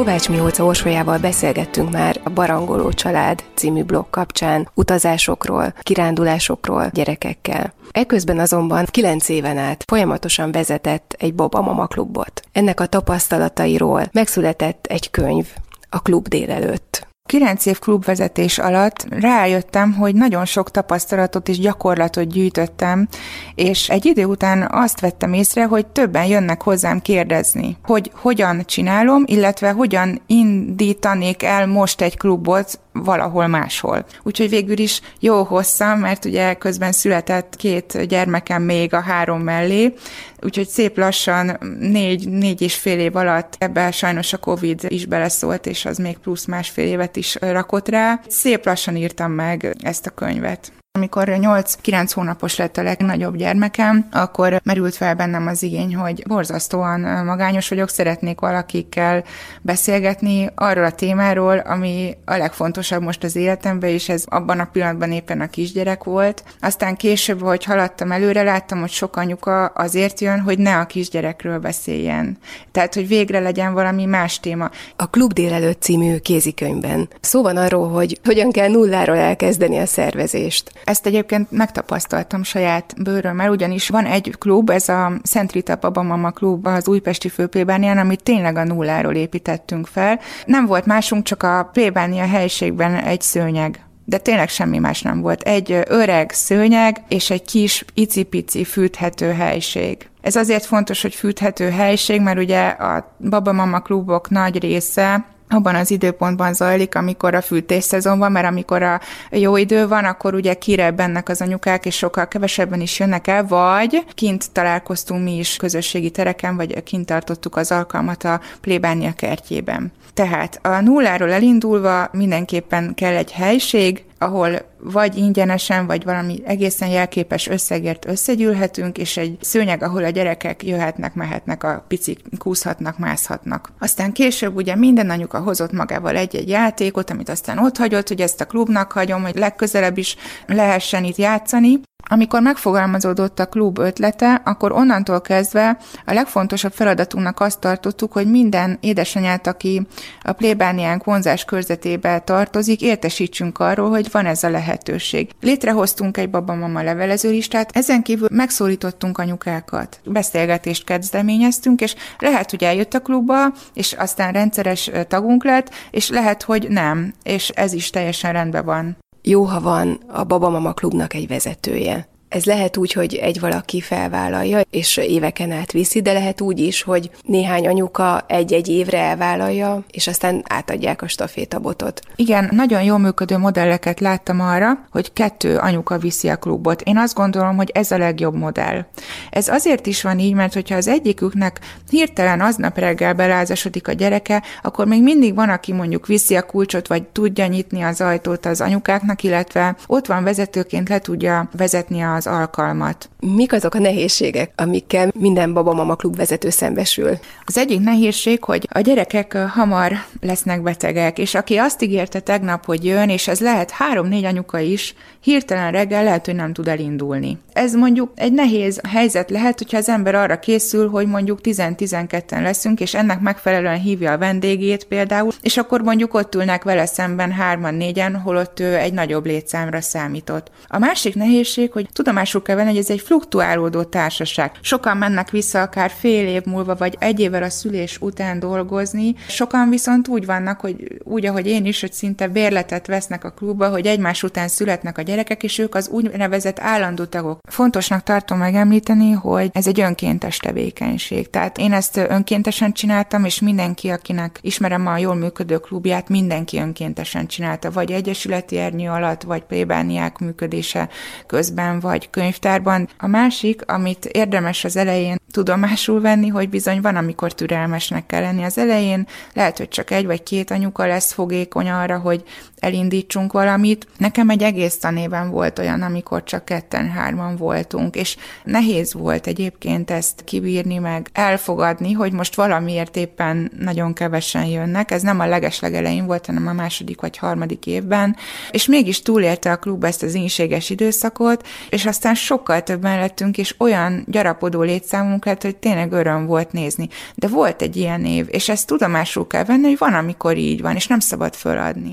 Kovács 0.00 0.28
Mióca 0.28 0.64
Orsolyával 0.64 1.18
beszélgettünk 1.18 1.90
már 1.90 2.20
a 2.24 2.30
Barangoló 2.30 2.92
család 2.92 3.44
című 3.54 3.82
blog 3.82 4.10
kapcsán 4.10 4.68
utazásokról, 4.74 5.74
kirándulásokról 5.80 6.90
gyerekekkel. 6.92 7.72
Eközben 7.90 8.38
azonban 8.38 8.84
9 8.90 9.28
éven 9.28 9.58
át 9.58 9.84
folyamatosan 9.86 10.52
vezetett 10.52 11.14
egy 11.18 11.34
Boba 11.34 11.60
Mama 11.60 11.86
klubot. 11.86 12.42
Ennek 12.52 12.80
a 12.80 12.86
tapasztalatairól 12.86 14.08
megszületett 14.12 14.86
egy 14.86 15.10
könyv, 15.10 15.46
a 15.88 16.02
klub 16.02 16.28
délelőtt. 16.28 17.09
9 17.30 17.66
év 17.66 17.78
klubvezetés 17.78 18.58
alatt 18.58 19.06
rájöttem, 19.10 19.92
hogy 19.92 20.14
nagyon 20.14 20.44
sok 20.44 20.70
tapasztalatot 20.70 21.48
és 21.48 21.58
gyakorlatot 21.58 22.28
gyűjtöttem, 22.28 23.08
és 23.54 23.88
egy 23.88 24.06
idő 24.06 24.24
után 24.24 24.68
azt 24.70 25.00
vettem 25.00 25.32
észre, 25.32 25.64
hogy 25.64 25.86
többen 25.86 26.24
jönnek 26.24 26.62
hozzám 26.62 27.00
kérdezni, 27.00 27.76
hogy 27.82 28.10
hogyan 28.14 28.62
csinálom, 28.66 29.22
illetve 29.26 29.70
hogyan 29.70 30.20
indítanék 30.26 31.42
el 31.42 31.66
most 31.66 32.00
egy 32.00 32.16
klubot 32.16 32.80
valahol 32.92 33.46
máshol. 33.46 34.04
Úgyhogy 34.22 34.48
végül 34.48 34.78
is 34.78 35.00
jó 35.18 35.42
hosszam, 35.42 35.98
mert 35.98 36.24
ugye 36.24 36.54
közben 36.54 36.92
született 36.92 37.56
két 37.56 38.06
gyermekem 38.08 38.62
még 38.62 38.94
a 38.94 39.00
három 39.00 39.40
mellé, 39.40 39.94
úgyhogy 40.42 40.68
szép 40.68 40.96
lassan 40.96 41.58
négy, 41.78 42.28
négy 42.28 42.62
és 42.62 42.74
fél 42.74 42.98
év 42.98 43.16
alatt 43.16 43.54
ebben 43.58 43.92
sajnos 43.92 44.32
a 44.32 44.38
Covid 44.38 44.86
is 44.88 45.06
beleszólt, 45.06 45.66
és 45.66 45.84
az 45.84 45.98
még 45.98 46.18
plusz 46.18 46.44
másfél 46.44 46.86
évet 46.86 47.16
is 47.16 47.34
rakott 47.40 47.88
rá. 47.88 48.20
Szép 48.28 48.64
lassan 48.64 48.96
írtam 48.96 49.32
meg 49.32 49.76
ezt 49.82 50.06
a 50.06 50.10
könyvet. 50.10 50.72
Amikor 50.92 51.28
8-9 51.30 52.10
hónapos 52.14 52.56
lett 52.56 52.76
a 52.76 52.82
legnagyobb 52.82 53.36
gyermekem, 53.36 54.06
akkor 54.12 54.60
merült 54.64 54.94
fel 54.94 55.14
bennem 55.14 55.46
az 55.46 55.62
igény, 55.62 55.96
hogy 55.96 56.22
borzasztóan 56.26 57.00
magányos 57.24 57.68
vagyok, 57.68 57.88
szeretnék 57.88 58.40
valakikkel 58.40 59.24
beszélgetni 59.62 60.50
arról 60.54 60.84
a 60.84 60.90
témáról, 60.90 61.58
ami 61.58 62.16
a 62.24 62.36
legfontosabb 62.36 63.02
most 63.02 63.24
az 63.24 63.36
életemben, 63.36 63.90
és 63.90 64.08
ez 64.08 64.24
abban 64.26 64.60
a 64.60 64.68
pillanatban 64.72 65.12
éppen 65.12 65.40
a 65.40 65.46
kisgyerek 65.46 66.04
volt. 66.04 66.44
Aztán 66.60 66.96
később, 66.96 67.42
hogy 67.42 67.64
haladtam 67.64 68.12
előre, 68.12 68.42
láttam, 68.42 68.80
hogy 68.80 68.90
sok 68.90 69.16
anyuka 69.16 69.66
azért 69.66 70.20
jön, 70.20 70.40
hogy 70.40 70.58
ne 70.58 70.78
a 70.78 70.86
kisgyerekről 70.86 71.58
beszéljen. 71.58 72.38
Tehát, 72.72 72.94
hogy 72.94 73.08
végre 73.08 73.40
legyen 73.40 73.74
valami 73.74 74.04
más 74.04 74.40
téma. 74.40 74.70
A 74.96 75.10
Klub 75.10 75.32
délelőtt 75.32 75.82
című 75.82 76.16
kézikönyvben 76.16 77.08
szó 77.20 77.42
van 77.42 77.56
arról, 77.56 77.88
hogy 77.88 78.20
hogyan 78.24 78.50
kell 78.50 78.68
nulláról 78.68 79.16
elkezdeni 79.16 79.78
a 79.78 79.86
szervezést. 79.86 80.72
Ezt 80.84 81.06
egyébként 81.06 81.50
megtapasztaltam 81.50 82.42
saját 82.42 82.94
bőrömmel, 83.02 83.50
ugyanis 83.50 83.88
van 83.88 84.04
egy 84.04 84.34
klub, 84.38 84.70
ez 84.70 84.88
a 84.88 85.12
Szent 85.22 85.52
Rita 85.52 85.76
Babamama 85.76 86.30
klub 86.30 86.66
az 86.66 86.88
újpesti 86.88 87.28
főplébánián, 87.28 87.98
amit 87.98 88.22
tényleg 88.22 88.56
a 88.56 88.64
nulláról 88.64 89.14
építettünk 89.14 89.86
fel. 89.86 90.20
Nem 90.46 90.66
volt 90.66 90.86
másunk, 90.86 91.24
csak 91.24 91.42
a 91.42 91.68
plébánia 91.72 92.26
helyiségben 92.26 92.94
egy 92.94 93.20
szőnyeg 93.20 93.84
de 94.04 94.18
tényleg 94.18 94.48
semmi 94.48 94.78
más 94.78 95.02
nem 95.02 95.20
volt. 95.20 95.42
Egy 95.42 95.78
öreg 95.88 96.30
szőnyeg 96.32 97.02
és 97.08 97.30
egy 97.30 97.44
kis 97.44 97.84
icipici 97.94 98.64
fűthető 98.64 99.32
helység. 99.32 100.08
Ez 100.20 100.36
azért 100.36 100.64
fontos, 100.64 101.02
hogy 101.02 101.14
fűthető 101.14 101.70
helység, 101.70 102.20
mert 102.20 102.38
ugye 102.38 102.68
a 102.68 103.14
babamama 103.30 103.80
klubok 103.80 104.30
nagy 104.30 104.58
része 104.58 105.24
abban 105.50 105.74
az 105.74 105.90
időpontban 105.90 106.54
zajlik, 106.54 106.94
amikor 106.94 107.34
a 107.34 107.42
szezon 107.80 108.18
van, 108.18 108.32
mert 108.32 108.46
amikor 108.46 108.82
a 108.82 109.00
jó 109.30 109.56
idő 109.56 109.88
van, 109.88 110.04
akkor 110.04 110.34
ugye 110.34 110.54
kirebbennek 110.54 111.28
az 111.28 111.40
anyukák, 111.40 111.86
és 111.86 111.96
sokkal 111.96 112.28
kevesebben 112.28 112.80
is 112.80 112.98
jönnek 112.98 113.26
el, 113.26 113.46
vagy 113.46 114.04
kint 114.14 114.50
találkoztunk 114.52 115.24
mi 115.24 115.38
is 115.38 115.56
közösségi 115.56 116.10
tereken, 116.10 116.56
vagy 116.56 116.82
kint 116.82 117.06
tartottuk 117.06 117.56
az 117.56 117.72
alkalmat 117.72 118.24
a 118.24 118.40
plébánia 118.60 119.12
kertjében. 119.12 119.92
Tehát 120.14 120.58
a 120.62 120.80
nulláról 120.80 121.32
elindulva 121.32 122.08
mindenképpen 122.12 122.94
kell 122.94 123.14
egy 123.14 123.32
helység, 123.32 124.04
ahol 124.22 124.60
vagy 124.78 125.16
ingyenesen, 125.16 125.86
vagy 125.86 126.04
valami 126.04 126.42
egészen 126.44 126.88
jelképes 126.88 127.48
összegért 127.48 128.06
összegyűlhetünk, 128.06 128.98
és 128.98 129.16
egy 129.16 129.36
szőnyeg, 129.40 129.82
ahol 129.82 130.04
a 130.04 130.08
gyerekek 130.08 130.64
jöhetnek, 130.64 131.14
mehetnek, 131.14 131.64
a 131.64 131.84
picik 131.88 132.20
kúszhatnak, 132.38 132.98
mászhatnak. 132.98 133.72
Aztán 133.78 134.12
később 134.12 134.56
ugye 134.56 134.76
minden 134.76 135.10
anyuka 135.10 135.38
hozott 135.38 135.72
magával 135.72 136.16
egy-egy 136.16 136.48
játékot, 136.48 137.10
amit 137.10 137.28
aztán 137.28 137.58
ott 137.58 137.76
hagyott, 137.76 138.08
hogy 138.08 138.20
ezt 138.20 138.40
a 138.40 138.46
klubnak 138.46 138.92
hagyom, 138.92 139.22
hogy 139.22 139.36
legközelebb 139.36 139.98
is 139.98 140.16
lehessen 140.46 141.04
itt 141.04 141.16
játszani, 141.16 141.80
amikor 142.08 142.42
megfogalmazódott 142.42 143.38
a 143.38 143.46
klub 143.46 143.78
ötlete, 143.78 144.40
akkor 144.44 144.72
onnantól 144.72 145.20
kezdve 145.20 145.78
a 146.06 146.12
legfontosabb 146.12 146.72
feladatunknak 146.72 147.40
azt 147.40 147.60
tartottuk, 147.60 148.12
hogy 148.12 148.30
minden 148.30 148.78
édesanyát, 148.80 149.46
aki 149.46 149.86
a 150.22 150.32
plébániánk 150.32 151.04
vonzás 151.04 151.44
körzetébe 151.44 152.18
tartozik, 152.18 152.80
értesítsünk 152.80 153.58
arról, 153.58 153.88
hogy 153.88 154.08
van 154.10 154.26
ez 154.26 154.44
a 154.44 154.50
lehetőség. 154.50 155.30
Létrehoztunk 155.40 156.16
egy 156.16 156.30
babamama 156.30 156.82
levelező 156.82 157.30
listát, 157.30 157.76
ezen 157.76 158.02
kívül 158.02 158.28
megszólítottunk 158.30 159.18
anyukákat, 159.18 160.00
beszélgetést 160.04 160.84
kezdeményeztünk, 160.84 161.80
és 161.80 161.94
lehet, 162.18 162.50
hogy 162.50 162.64
eljött 162.64 162.94
a 162.94 163.00
klubba, 163.00 163.52
és 163.74 163.92
aztán 163.92 164.32
rendszeres 164.32 164.90
tagunk 165.08 165.44
lett, 165.44 165.70
és 165.90 166.08
lehet, 166.08 166.42
hogy 166.42 166.66
nem, 166.68 167.12
és 167.22 167.48
ez 167.48 167.72
is 167.72 167.90
teljesen 167.90 168.32
rendben 168.32 168.64
van 168.64 168.96
jó, 169.22 169.44
ha 169.44 169.60
van 169.60 170.00
a 170.08 170.24
Babamama 170.24 170.72
klubnak 170.72 171.14
egy 171.14 171.28
vezetője. 171.28 172.08
Ez 172.30 172.44
lehet 172.44 172.76
úgy, 172.76 172.92
hogy 172.92 173.14
egy 173.14 173.40
valaki 173.40 173.80
felvállalja, 173.80 174.60
és 174.70 174.96
éveken 174.96 175.52
át 175.52 175.72
viszi, 175.72 176.02
de 176.02 176.12
lehet 176.12 176.40
úgy 176.40 176.58
is, 176.58 176.82
hogy 176.82 177.10
néhány 177.22 177.66
anyuka 177.66 178.24
egy-egy 178.26 178.68
évre 178.68 178.98
elvállalja, 178.98 179.84
és 179.90 180.06
aztán 180.06 180.44
átadják 180.48 181.02
a 181.02 181.08
stafétabotot. 181.08 182.00
Igen, 182.16 182.48
nagyon 182.52 182.82
jó 182.82 182.96
működő 182.96 183.36
modelleket 183.38 184.00
láttam 184.00 184.40
arra, 184.40 184.86
hogy 184.90 185.12
kettő 185.12 185.56
anyuka 185.56 185.98
viszi 185.98 186.28
a 186.28 186.36
klubot. 186.36 186.82
Én 186.82 186.96
azt 186.96 187.14
gondolom, 187.14 187.56
hogy 187.56 187.70
ez 187.74 187.90
a 187.90 187.98
legjobb 187.98 188.34
modell. 188.34 188.84
Ez 189.30 189.48
azért 189.48 189.86
is 189.86 190.02
van 190.02 190.18
így, 190.18 190.34
mert 190.34 190.54
hogyha 190.54 190.76
az 190.76 190.88
egyiküknek 190.88 191.60
hirtelen 191.90 192.40
aznap 192.40 192.78
reggel 192.78 193.14
belázasodik 193.14 193.88
a 193.88 193.92
gyereke, 193.92 194.42
akkor 194.62 194.86
még 194.86 195.02
mindig 195.02 195.34
van, 195.34 195.48
aki 195.48 195.72
mondjuk 195.72 196.06
viszi 196.06 196.36
a 196.36 196.42
kulcsot, 196.42 196.88
vagy 196.88 197.02
tudja 197.02 197.46
nyitni 197.46 197.82
az 197.82 198.00
ajtót 198.00 198.46
az 198.46 198.60
anyukáknak, 198.60 199.22
illetve 199.22 199.76
ott 199.86 200.06
van 200.06 200.24
vezetőként 200.24 200.88
le 200.88 200.98
tudja 200.98 201.48
vezetni 201.56 202.00
az 202.20 202.26
alkalmat. 202.26 203.08
Mik 203.20 203.52
azok 203.52 203.74
a 203.74 203.78
nehézségek, 203.78 204.52
amikkel 204.56 205.12
minden 205.18 205.52
babamama 205.52 205.94
klub 205.94 206.16
vezető 206.16 206.50
szembesül? 206.50 207.18
Az 207.44 207.58
egyik 207.58 207.80
nehézség, 207.80 208.44
hogy 208.44 208.68
a 208.72 208.80
gyerekek 208.80 209.36
hamar 209.36 209.92
lesznek 210.20 210.62
betegek, 210.62 211.18
és 211.18 211.34
aki 211.34 211.56
azt 211.56 211.82
ígérte 211.82 212.20
tegnap, 212.20 212.64
hogy 212.64 212.84
jön, 212.84 213.08
és 213.08 213.28
ez 213.28 213.40
lehet 213.40 213.70
három-négy 213.70 214.24
anyuka 214.24 214.58
is, 214.58 214.94
hirtelen 215.20 215.72
reggel 215.72 216.04
lehet, 216.04 216.26
hogy 216.26 216.34
nem 216.34 216.52
tud 216.52 216.68
elindulni. 216.68 217.38
Ez 217.52 217.74
mondjuk 217.74 218.12
egy 218.14 218.32
nehéz 218.32 218.80
helyzet 218.88 219.30
lehet, 219.30 219.58
hogyha 219.58 219.76
az 219.76 219.88
ember 219.88 220.14
arra 220.14 220.38
készül, 220.38 220.88
hogy 220.88 221.06
mondjuk 221.06 221.38
10-12-en 221.42 222.42
leszünk, 222.42 222.80
és 222.80 222.94
ennek 222.94 223.20
megfelelően 223.20 223.80
hívja 223.80 224.12
a 224.12 224.18
vendégét 224.18 224.84
például, 224.84 225.32
és 225.40 225.56
akkor 225.56 225.80
mondjuk 225.80 226.14
ott 226.14 226.34
ülnek 226.34 226.62
vele 226.62 226.86
szemben 226.86 227.32
hárman, 227.32 227.74
négyen, 227.74 228.16
holott 228.16 228.60
ő 228.60 228.76
egy 228.76 228.92
nagyobb 228.92 229.26
létszámra 229.26 229.80
számított. 229.80 230.50
A 230.66 230.78
másik 230.78 231.14
nehézség, 231.14 231.72
hogy 231.72 231.88
tudomásul 232.10 232.42
kell 232.42 232.56
venni, 232.56 232.68
hogy 232.68 232.78
ez 232.78 232.90
egy 232.90 233.00
fluktuálódó 233.00 233.82
társaság. 233.82 234.50
Sokan 234.60 234.96
mennek 234.96 235.30
vissza 235.30 235.60
akár 235.60 235.90
fél 235.90 236.26
év 236.26 236.44
múlva, 236.44 236.74
vagy 236.74 236.96
egy 236.98 237.20
évvel 237.20 237.42
a 237.42 237.50
szülés 237.50 237.98
után 238.00 238.38
dolgozni, 238.38 239.14
sokan 239.28 239.68
viszont 239.70 240.08
úgy 240.08 240.26
vannak, 240.26 240.60
hogy 240.60 240.98
úgy, 241.04 241.26
ahogy 241.26 241.46
én 241.46 241.66
is, 241.66 241.80
hogy 241.80 241.92
szinte 241.92 242.28
bérletet 242.28 242.86
vesznek 242.86 243.24
a 243.24 243.30
klubba, 243.30 243.68
hogy 243.68 243.86
egymás 243.86 244.22
után 244.22 244.48
születnek 244.48 244.98
a 244.98 245.02
gyerekek, 245.02 245.42
és 245.42 245.58
ők 245.58 245.74
az 245.74 245.88
úgynevezett 245.88 246.60
állandó 246.60 247.04
tagok. 247.04 247.40
Fontosnak 247.48 248.02
tartom 248.02 248.38
megemlíteni, 248.38 249.10
hogy 249.10 249.50
ez 249.52 249.66
egy 249.66 249.80
önkéntes 249.80 250.36
tevékenység. 250.36 251.30
Tehát 251.30 251.58
én 251.58 251.72
ezt 251.72 251.96
önkéntesen 251.96 252.72
csináltam, 252.72 253.24
és 253.24 253.40
mindenki, 253.40 253.88
akinek 253.88 254.38
ismerem 254.40 254.86
a 254.86 254.98
jól 254.98 255.14
működő 255.14 255.58
klubját, 255.58 256.08
mindenki 256.08 256.58
önkéntesen 256.58 257.26
csinálta, 257.26 257.70
vagy 257.70 257.90
egyesületi 257.90 258.58
ernyő 258.58 258.88
alatt, 258.88 259.22
vagy 259.22 259.42
plébániák 259.42 260.18
működése 260.18 260.88
közben, 261.26 261.80
vagy 261.80 261.99
könyvtárban. 262.10 262.88
A 262.98 263.06
másik, 263.06 263.62
amit 263.66 264.04
érdemes 264.04 264.64
az 264.64 264.76
elején 264.76 265.18
tudomásul 265.30 266.00
venni, 266.00 266.28
hogy 266.28 266.48
bizony 266.48 266.80
van, 266.80 266.96
amikor 266.96 267.32
türelmesnek 267.32 268.06
kell 268.06 268.20
lenni 268.20 268.42
az 268.42 268.58
elején, 268.58 269.06
lehet, 269.34 269.58
hogy 269.58 269.68
csak 269.68 269.90
egy 269.90 270.06
vagy 270.06 270.22
két 270.22 270.50
anyuka 270.50 270.86
lesz 270.86 271.12
fogékony 271.12 271.70
arra, 271.70 271.98
hogy 271.98 272.22
elindítsunk 272.58 273.32
valamit. 273.32 273.86
Nekem 273.96 274.28
egy 274.28 274.42
egész 274.42 274.78
tanéven 274.78 275.30
volt 275.30 275.58
olyan, 275.58 275.82
amikor 275.82 276.22
csak 276.24 276.44
ketten-hárman 276.44 277.36
voltunk, 277.36 277.96
és 277.96 278.16
nehéz 278.44 278.92
volt 278.92 279.26
egyébként 279.26 279.90
ezt 279.90 280.24
kibírni, 280.24 280.78
meg 280.78 281.08
elfogadni, 281.12 281.92
hogy 281.92 282.12
most 282.12 282.34
valamiért 282.34 282.96
éppen 282.96 283.52
nagyon 283.58 283.92
kevesen 283.92 284.44
jönnek. 284.44 284.90
Ez 284.90 285.02
nem 285.02 285.20
a 285.20 285.26
legeslegelején 285.26 286.06
volt, 286.06 286.26
hanem 286.26 286.46
a 286.46 286.52
második 286.52 287.00
vagy 287.00 287.16
harmadik 287.16 287.66
évben, 287.66 288.16
és 288.50 288.66
mégis 288.66 289.02
túlélte 289.02 289.52
a 289.52 289.56
klub 289.56 289.84
ezt 289.84 290.02
az 290.02 290.14
ínséges 290.14 290.70
időszakot, 290.70 291.46
és 291.70 291.86
aztán 291.90 292.14
sokkal 292.14 292.62
többen 292.62 292.98
lettünk, 292.98 293.38
és 293.38 293.54
olyan 293.58 294.04
gyarapodó 294.06 294.62
létszámunk 294.62 295.24
lett, 295.24 295.42
hogy 295.42 295.56
tényleg 295.56 295.92
öröm 295.92 296.26
volt 296.26 296.52
nézni. 296.52 296.88
De 297.14 297.28
volt 297.28 297.62
egy 297.62 297.76
ilyen 297.76 298.04
év, 298.04 298.26
és 298.28 298.48
ezt 298.48 298.66
tudomásul 298.66 299.26
kell 299.26 299.44
venni, 299.44 299.66
hogy 299.66 299.78
van, 299.78 299.94
amikor 299.94 300.36
így 300.36 300.60
van, 300.60 300.74
és 300.74 300.86
nem 300.86 301.00
szabad 301.00 301.34
föladni. 301.34 301.92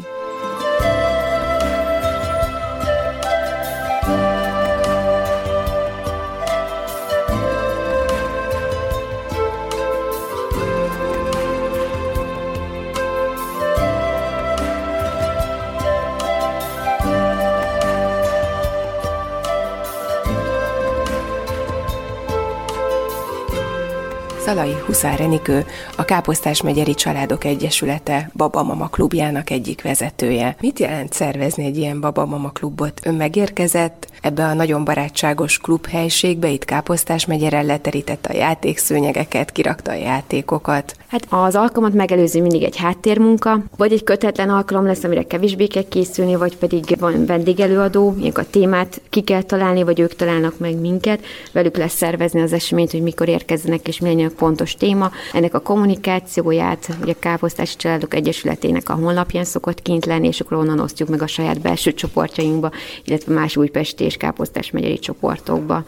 Szalai 24.48 24.76
Huszár 24.86 25.22
Enikő, 25.22 25.66
a 25.98 26.06
Káposztás 26.06 26.62
megyeri 26.62 26.94
Családok 26.94 27.44
Egyesülete 27.44 28.30
Babamama 28.34 28.88
klubjának 28.88 29.50
egyik 29.50 29.82
vezetője. 29.82 30.56
Mit 30.62 30.80
jelent 30.80 31.14
szervezni 31.14 31.66
egy 31.66 31.78
ilyen 31.78 32.00
Babamama 32.00 32.50
klubot? 32.50 33.02
Ön 33.04 33.16
megérkezett 33.16 34.08
ebbe 34.22 34.46
a 34.46 34.54
nagyon 34.54 34.84
barátságos 34.84 35.58
klubhelységbe, 35.58 36.50
itt 36.50 36.66
Káposztás 36.66 37.26
megyere 37.26 37.62
leterítette 37.62 38.30
a 38.34 38.38
játékszőnyegeket, 38.38 39.52
kirakta 39.52 39.92
a 39.92 39.96
játékokat. 39.96 40.96
Hát 41.08 41.28
az 41.30 41.56
alkalmat 41.56 41.94
megelőzi 41.94 42.40
mindig 42.40 42.64
egy 42.64 42.76
háttérmunka, 42.76 43.60
vagy 43.78 43.92
egy 43.92 44.04
kötetlen 44.04 44.50
alkalom 44.50 44.86
lesz, 44.86 45.04
amire 45.04 45.24
kevésbé 45.24 45.68
kell 45.68 45.88
készülni, 45.90 46.36
vagy 46.36 46.58
pedig 46.58 46.96
van 47.00 47.26
vendégelőadó, 47.26 48.16
ilyenkor 48.20 48.44
a 48.44 48.50
témát 48.52 49.02
ki 49.10 49.22
kell 49.22 49.42
találni, 49.42 49.84
vagy 49.84 50.00
ők 50.00 50.16
találnak 50.16 50.58
meg 50.58 50.80
minket, 50.80 51.20
velük 51.52 51.78
lesz 51.78 51.96
szervezni 51.96 52.42
az 52.42 52.54
eseményt, 52.54 52.92
hogy 52.92 53.02
mikor 53.02 53.28
érkezzenek 53.28 53.88
és 53.88 54.00
milyen 54.00 54.36
pontos 54.38 54.76
téma. 54.76 55.12
Ennek 55.34 55.54
a 55.54 55.60
kommunikációját, 55.60 56.98
ugye 57.02 57.12
a 57.12 57.20
Káposztási 57.20 57.76
Családok 57.76 58.14
Egyesületének 58.14 58.90
a 58.90 58.94
honlapján 58.94 59.44
szokott 59.44 59.82
kint 59.82 60.06
lenni, 60.06 60.28
és 60.28 60.40
akkor 60.40 60.58
onnan 60.58 60.80
osztjuk 60.80 61.10
meg 61.10 61.22
a 61.22 61.28
saját 61.28 61.62
belső 61.62 61.94
csoportjainkba, 61.94 62.72
illetve 63.06 63.34
más 63.34 63.58
újpesti 63.58 64.04
és 64.04 64.18
káposztás 64.18 64.72
megyeri 64.72 65.00
csoportokba. 65.00 65.84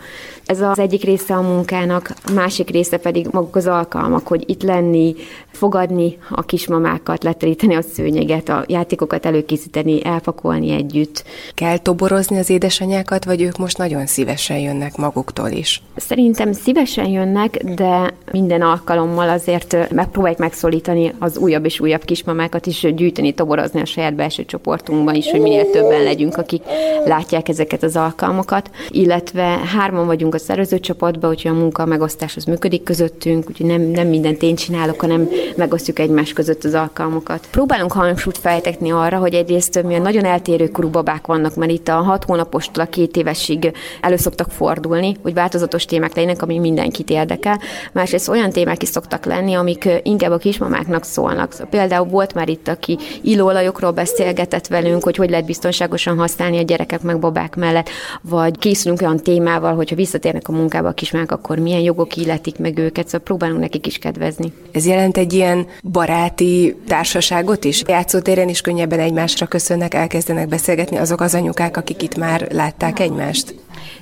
Ez 0.45 0.61
az 0.61 0.79
egyik 0.79 1.03
része 1.03 1.33
a 1.33 1.41
munkának, 1.41 2.13
a 2.25 2.31
másik 2.31 2.69
része 2.69 2.97
pedig 2.97 3.27
maguk 3.31 3.55
az 3.55 3.67
alkalmak, 3.67 4.27
hogy 4.27 4.43
itt 4.47 4.63
lenni, 4.63 5.15
fogadni 5.51 6.17
a 6.29 6.41
kismamákat, 6.41 7.23
leteríteni 7.23 7.75
a 7.75 7.81
szőnyeget, 7.81 8.49
a 8.49 8.63
játékokat 8.67 9.25
előkészíteni, 9.25 10.05
elpakolni 10.05 10.71
együtt. 10.71 11.23
Kell 11.53 11.77
toborozni 11.77 12.37
az 12.37 12.49
édesanyákat, 12.49 13.25
vagy 13.25 13.41
ők 13.41 13.57
most 13.57 13.77
nagyon 13.77 14.05
szívesen 14.05 14.57
jönnek 14.57 14.95
maguktól 14.95 15.49
is? 15.49 15.81
Szerintem 15.95 16.51
szívesen 16.51 17.07
jönnek, 17.07 17.63
de 17.63 18.13
minden 18.39 18.61
alkalommal 18.61 19.29
azért 19.29 19.91
megpróbáljuk 19.91 20.39
megszólítani 20.39 21.13
az 21.19 21.37
újabb 21.37 21.65
és 21.65 21.79
újabb 21.79 22.03
kismamákat 22.03 22.65
is, 22.65 22.85
gyűjteni, 22.95 23.33
toborozni 23.33 23.81
a 23.81 23.85
saját 23.85 24.15
belső 24.15 24.45
csoportunkban 24.45 25.15
is, 25.15 25.31
hogy 25.31 25.41
minél 25.41 25.69
többen 25.69 26.03
legyünk, 26.03 26.37
akik 26.37 26.63
látják 27.05 27.49
ezeket 27.49 27.83
az 27.83 27.95
alkalmakat, 27.95 28.69
illetve 28.89 29.43
hárman 29.43 30.05
vagyunk 30.05 30.33
a 30.33 30.37
szervezőcsoportban, 30.37 31.29
úgyhogy 31.29 31.51
a 31.51 31.59
munka 31.59 31.85
megosztás 31.85 32.35
az 32.35 32.43
működik 32.43 32.83
közöttünk, 32.83 33.49
úgyhogy 33.49 33.65
nem, 33.65 33.81
nem 33.81 34.07
mindent 34.07 34.41
én 34.41 34.55
csinálok, 34.55 35.01
hanem 35.01 35.29
megosztjuk 35.55 35.99
egymás 35.99 36.33
között 36.33 36.63
az 36.63 36.73
alkalmakat. 36.73 37.47
Próbálunk 37.51 37.91
hangsúlyt 37.91 38.37
fejtetni 38.37 38.91
arra, 38.91 39.17
hogy 39.17 39.33
egyrészt 39.33 39.83
milyen 39.83 40.01
nagyon 40.01 40.25
eltérő 40.25 40.67
korú 40.67 40.89
babák 40.89 41.27
vannak, 41.27 41.55
mert 41.55 41.71
itt 41.71 41.87
a 41.87 41.93
hat 41.93 42.23
hónapostól 42.23 42.83
a 42.83 42.89
két 42.89 43.17
évesig 43.17 43.71
elő 44.01 44.15
szoktak 44.15 44.51
fordulni, 44.51 45.15
hogy 45.21 45.33
változatos 45.33 45.85
témák 45.85 46.15
legyenek, 46.15 46.41
ami 46.41 46.59
mindenkit 46.59 47.09
érdekel. 47.09 47.59
Másrészt 47.91 48.28
olyan 48.29 48.49
témák 48.49 48.81
is 48.81 48.89
szoktak 48.89 49.25
lenni, 49.25 49.53
amik 49.53 49.89
inkább 50.03 50.31
a 50.31 50.37
kismamáknak 50.37 51.03
szólnak. 51.03 51.55
Például 51.69 52.07
volt 52.07 52.33
már 52.33 52.49
itt, 52.49 52.67
aki 52.67 52.97
illóolajokról 53.21 53.91
beszélgetett 53.91 54.67
velünk, 54.67 55.03
hogy 55.03 55.15
hogy 55.15 55.29
lehet 55.29 55.45
biztonságosan 55.45 56.17
használni 56.17 56.57
a 56.57 56.61
gyerekek 56.61 57.01
meg 57.01 57.19
babák 57.19 57.55
mellett, 57.55 57.89
vagy 58.21 58.57
készülünk 58.57 59.01
olyan 59.01 59.17
témával, 59.17 59.75
hogyha 59.75 59.95
visszatérnek 59.95 60.47
a 60.47 60.51
munkába 60.51 60.87
a 60.87 60.91
kismák, 60.91 61.31
akkor 61.31 61.59
milyen 61.59 61.81
jogok 61.81 62.15
illetik 62.15 62.57
meg 62.57 62.77
őket, 62.77 63.05
szóval 63.05 63.19
próbálunk 63.19 63.59
nekik 63.59 63.87
is 63.87 63.97
kedvezni. 63.97 64.53
Ez 64.71 64.85
jelent 64.85 65.17
egy 65.17 65.33
ilyen 65.33 65.67
baráti 65.83 66.75
társaságot 66.87 67.63
is? 67.63 67.83
Játszótéren 67.87 68.49
is 68.49 68.61
könnyebben 68.61 68.99
egymásra 68.99 69.45
köszönnek, 69.45 69.93
elkezdenek 69.93 70.47
beszélgetni 70.47 70.97
azok 70.97 71.21
az 71.21 71.35
anyukák, 71.35 71.77
akik 71.77 72.01
itt 72.01 72.17
már 72.17 72.47
látták 72.51 72.99
egymást? 72.99 73.55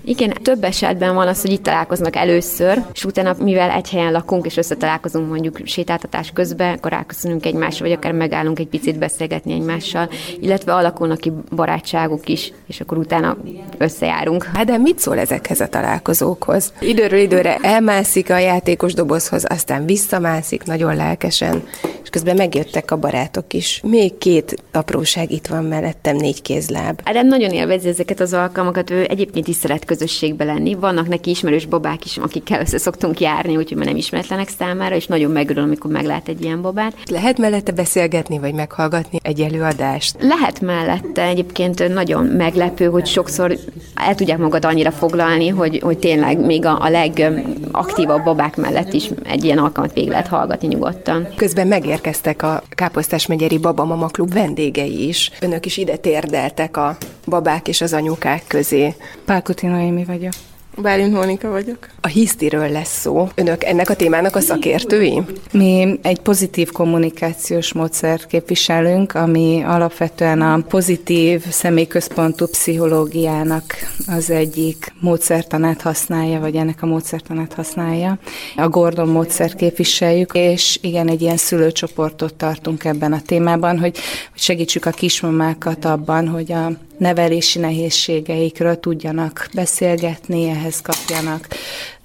Igen, 0.07 0.33
több 0.41 0.63
esetben 0.63 1.15
van 1.15 1.27
az, 1.27 1.41
hogy 1.41 1.51
itt 1.51 1.63
találkoznak 1.63 2.15
először, 2.15 2.83
és 2.93 3.05
utána, 3.05 3.35
mivel 3.39 3.69
egy 3.69 3.89
helyen 3.89 4.11
lakunk, 4.11 4.45
és 4.45 4.57
összetalálkozunk 4.57 5.29
mondjuk 5.29 5.59
sétáltatás 5.63 6.31
közben, 6.33 6.73
akkor 6.73 6.91
ráköszönünk 6.91 7.45
egymásra, 7.45 7.85
vagy 7.85 7.93
akár 7.93 8.11
megállunk 8.11 8.59
egy 8.59 8.67
picit 8.67 8.99
beszélgetni 8.99 9.53
egymással, 9.53 10.09
illetve 10.39 10.73
alakulnak 10.73 11.17
ki 11.17 11.31
barátságok 11.55 12.29
is, 12.29 12.53
és 12.67 12.81
akkor 12.81 12.97
utána 12.97 13.37
összejárunk. 13.77 14.43
Hát 14.43 14.65
de 14.65 14.77
mit 14.77 14.99
szól 14.99 15.19
ezekhez 15.19 15.59
a 15.59 15.67
találkozókhoz? 15.67 16.73
Időről 16.79 17.19
időre 17.19 17.55
elmászik 17.55 18.29
a 18.29 18.37
játékos 18.37 18.93
dobozhoz, 18.93 19.45
aztán 19.49 19.85
visszamászik 19.85 20.63
nagyon 20.63 20.95
lelkesen, 20.95 21.63
és 22.03 22.09
közben 22.09 22.35
megjöttek 22.35 22.91
a 22.91 22.97
barátok 22.97 23.53
is. 23.53 23.81
Még 23.83 24.17
két 24.17 24.63
apróság 24.71 25.31
itt 25.31 25.47
van 25.47 25.63
mellettem, 25.63 26.15
négy 26.15 26.41
kézláb. 26.41 27.01
Ádám 27.03 27.27
nagyon 27.27 27.51
élvezi 27.51 27.87
ezeket 27.87 28.19
az 28.19 28.33
alkalmakat, 28.33 28.89
ő 28.89 29.05
egyébként 29.09 29.47
is 29.47 29.55
szeret 29.55 29.85
közösségbe 29.97 30.43
lenni. 30.43 30.73
Vannak 30.73 31.07
neki 31.07 31.29
ismerős 31.29 31.65
babák 31.65 32.05
is, 32.05 32.17
akikkel 32.17 32.61
össze 32.61 32.77
szoktunk 32.77 33.19
járni, 33.19 33.57
úgyhogy 33.57 33.77
már 33.77 33.85
nem 33.85 33.95
ismeretlenek 33.95 34.49
számára, 34.49 34.95
és 34.95 35.07
nagyon 35.07 35.31
megörül, 35.31 35.63
amikor 35.63 35.91
meglát 35.91 36.27
egy 36.27 36.43
ilyen 36.43 36.61
babát. 36.61 36.93
Lehet 37.05 37.37
mellette 37.37 37.71
beszélgetni, 37.71 38.39
vagy 38.39 38.53
meghallgatni 38.53 39.19
egy 39.21 39.41
előadást? 39.41 40.15
Lehet 40.19 40.61
mellette 40.61 41.23
egyébként 41.23 41.93
nagyon 41.93 42.25
meglepő, 42.25 42.85
hogy 42.85 43.05
sokszor 43.05 43.57
el 43.95 44.15
tudják 44.15 44.37
magad 44.37 44.65
annyira 44.65 44.91
foglalni, 44.91 45.47
hogy, 45.47 45.79
hogy 45.83 45.97
tényleg 45.97 46.45
még 46.45 46.65
a, 46.65 46.81
a 46.81 46.89
legaktívabb 46.89 48.23
babák 48.23 48.55
mellett 48.55 48.93
is 48.93 49.09
egy 49.23 49.43
ilyen 49.43 49.57
alkalmat 49.57 49.93
végig 49.93 50.09
lehet 50.09 50.27
hallgatni 50.27 50.67
nyugodtan. 50.67 51.27
Közben 51.35 51.67
megérkeztek 51.67 52.43
a 52.43 52.63
Káposztás 52.69 53.25
megyeri 53.25 53.57
Babamama 53.57 54.07
Klub 54.07 54.33
vendégei 54.33 55.07
is. 55.07 55.31
Önök 55.41 55.65
is 55.65 55.77
ide 55.77 55.95
térdeltek 55.95 56.77
a 56.77 56.97
babák 57.27 57.67
és 57.67 57.81
az 57.81 57.93
anyukák 57.93 58.43
közé. 58.47 58.95
Pálkuti 59.25 59.67
Noémi 59.67 60.05
vagyok. 60.05 60.33
Bálint 60.81 61.13
Mónika 61.13 61.49
vagyok. 61.49 61.77
A 62.01 62.07
hisztiről 62.07 62.69
lesz 62.69 62.99
szó. 62.99 63.27
Önök 63.35 63.63
ennek 63.63 63.89
a 63.89 63.95
témának 63.95 64.35
a 64.35 64.39
szakértői? 64.39 65.21
Mi 65.51 65.99
egy 66.01 66.19
pozitív 66.19 66.71
kommunikációs 66.71 67.73
módszert 67.73 68.27
képviselünk, 68.27 69.13
ami 69.13 69.63
alapvetően 69.65 70.41
a 70.41 70.61
pozitív 70.67 71.45
személyközpontú 71.49 72.45
pszichológiának 72.45 73.63
az 74.07 74.29
egyik 74.29 74.93
módszertanát 74.99 75.81
használja, 75.81 76.39
vagy 76.39 76.55
ennek 76.55 76.83
a 76.83 76.85
módszertanát 76.85 77.53
használja. 77.53 78.19
A 78.55 78.69
Gordon 78.69 79.07
módszert 79.07 79.55
képviseljük, 79.55 80.33
és 80.33 80.79
igen, 80.81 81.09
egy 81.09 81.21
ilyen 81.21 81.37
szülőcsoportot 81.37 82.33
tartunk 82.33 82.85
ebben 82.85 83.13
a 83.13 83.21
témában, 83.21 83.79
hogy 83.79 83.97
segítsük 84.33 84.85
a 84.85 84.91
kismamákat 84.91 85.85
abban, 85.85 86.27
hogy 86.27 86.51
a 86.51 86.71
nevelési 86.97 87.59
nehézségeikről 87.59 88.79
tudjanak 88.79 89.47
beszélgetni, 89.53 90.49
ehhez 90.49 90.81
kapjanak 90.81 91.47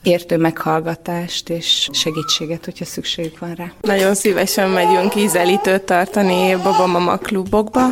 értő 0.02 0.36
meghallgatást 0.36 1.48
és 1.48 1.88
segítséget, 1.92 2.64
hogyha 2.64 2.84
szükségük 2.84 3.38
van 3.38 3.54
rá. 3.54 3.72
Nagyon 3.80 4.14
szívesen 4.14 4.70
megyünk 4.70 5.14
ízelítőt 5.14 5.82
tartani 5.82 6.56
babamama 6.62 7.16
klubokba. 7.16 7.86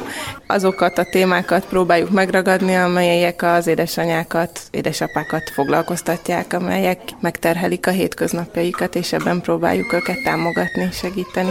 Azokat 0.47 0.99
a 0.99 1.05
témákat 1.05 1.67
próbáljuk 1.67 2.11
megragadni, 2.11 2.75
amelyek 2.75 3.43
az 3.43 3.67
édesanyákat, 3.67 4.61
édesapákat 4.71 5.51
foglalkoztatják, 5.51 6.53
amelyek 6.53 7.01
megterhelik 7.21 7.87
a 7.87 7.91
hétköznapjaikat, 7.91 8.95
és 8.95 9.13
ebben 9.13 9.41
próbáljuk 9.41 9.93
őket 9.93 10.23
támogatni, 10.25 10.89
segíteni. 10.93 11.51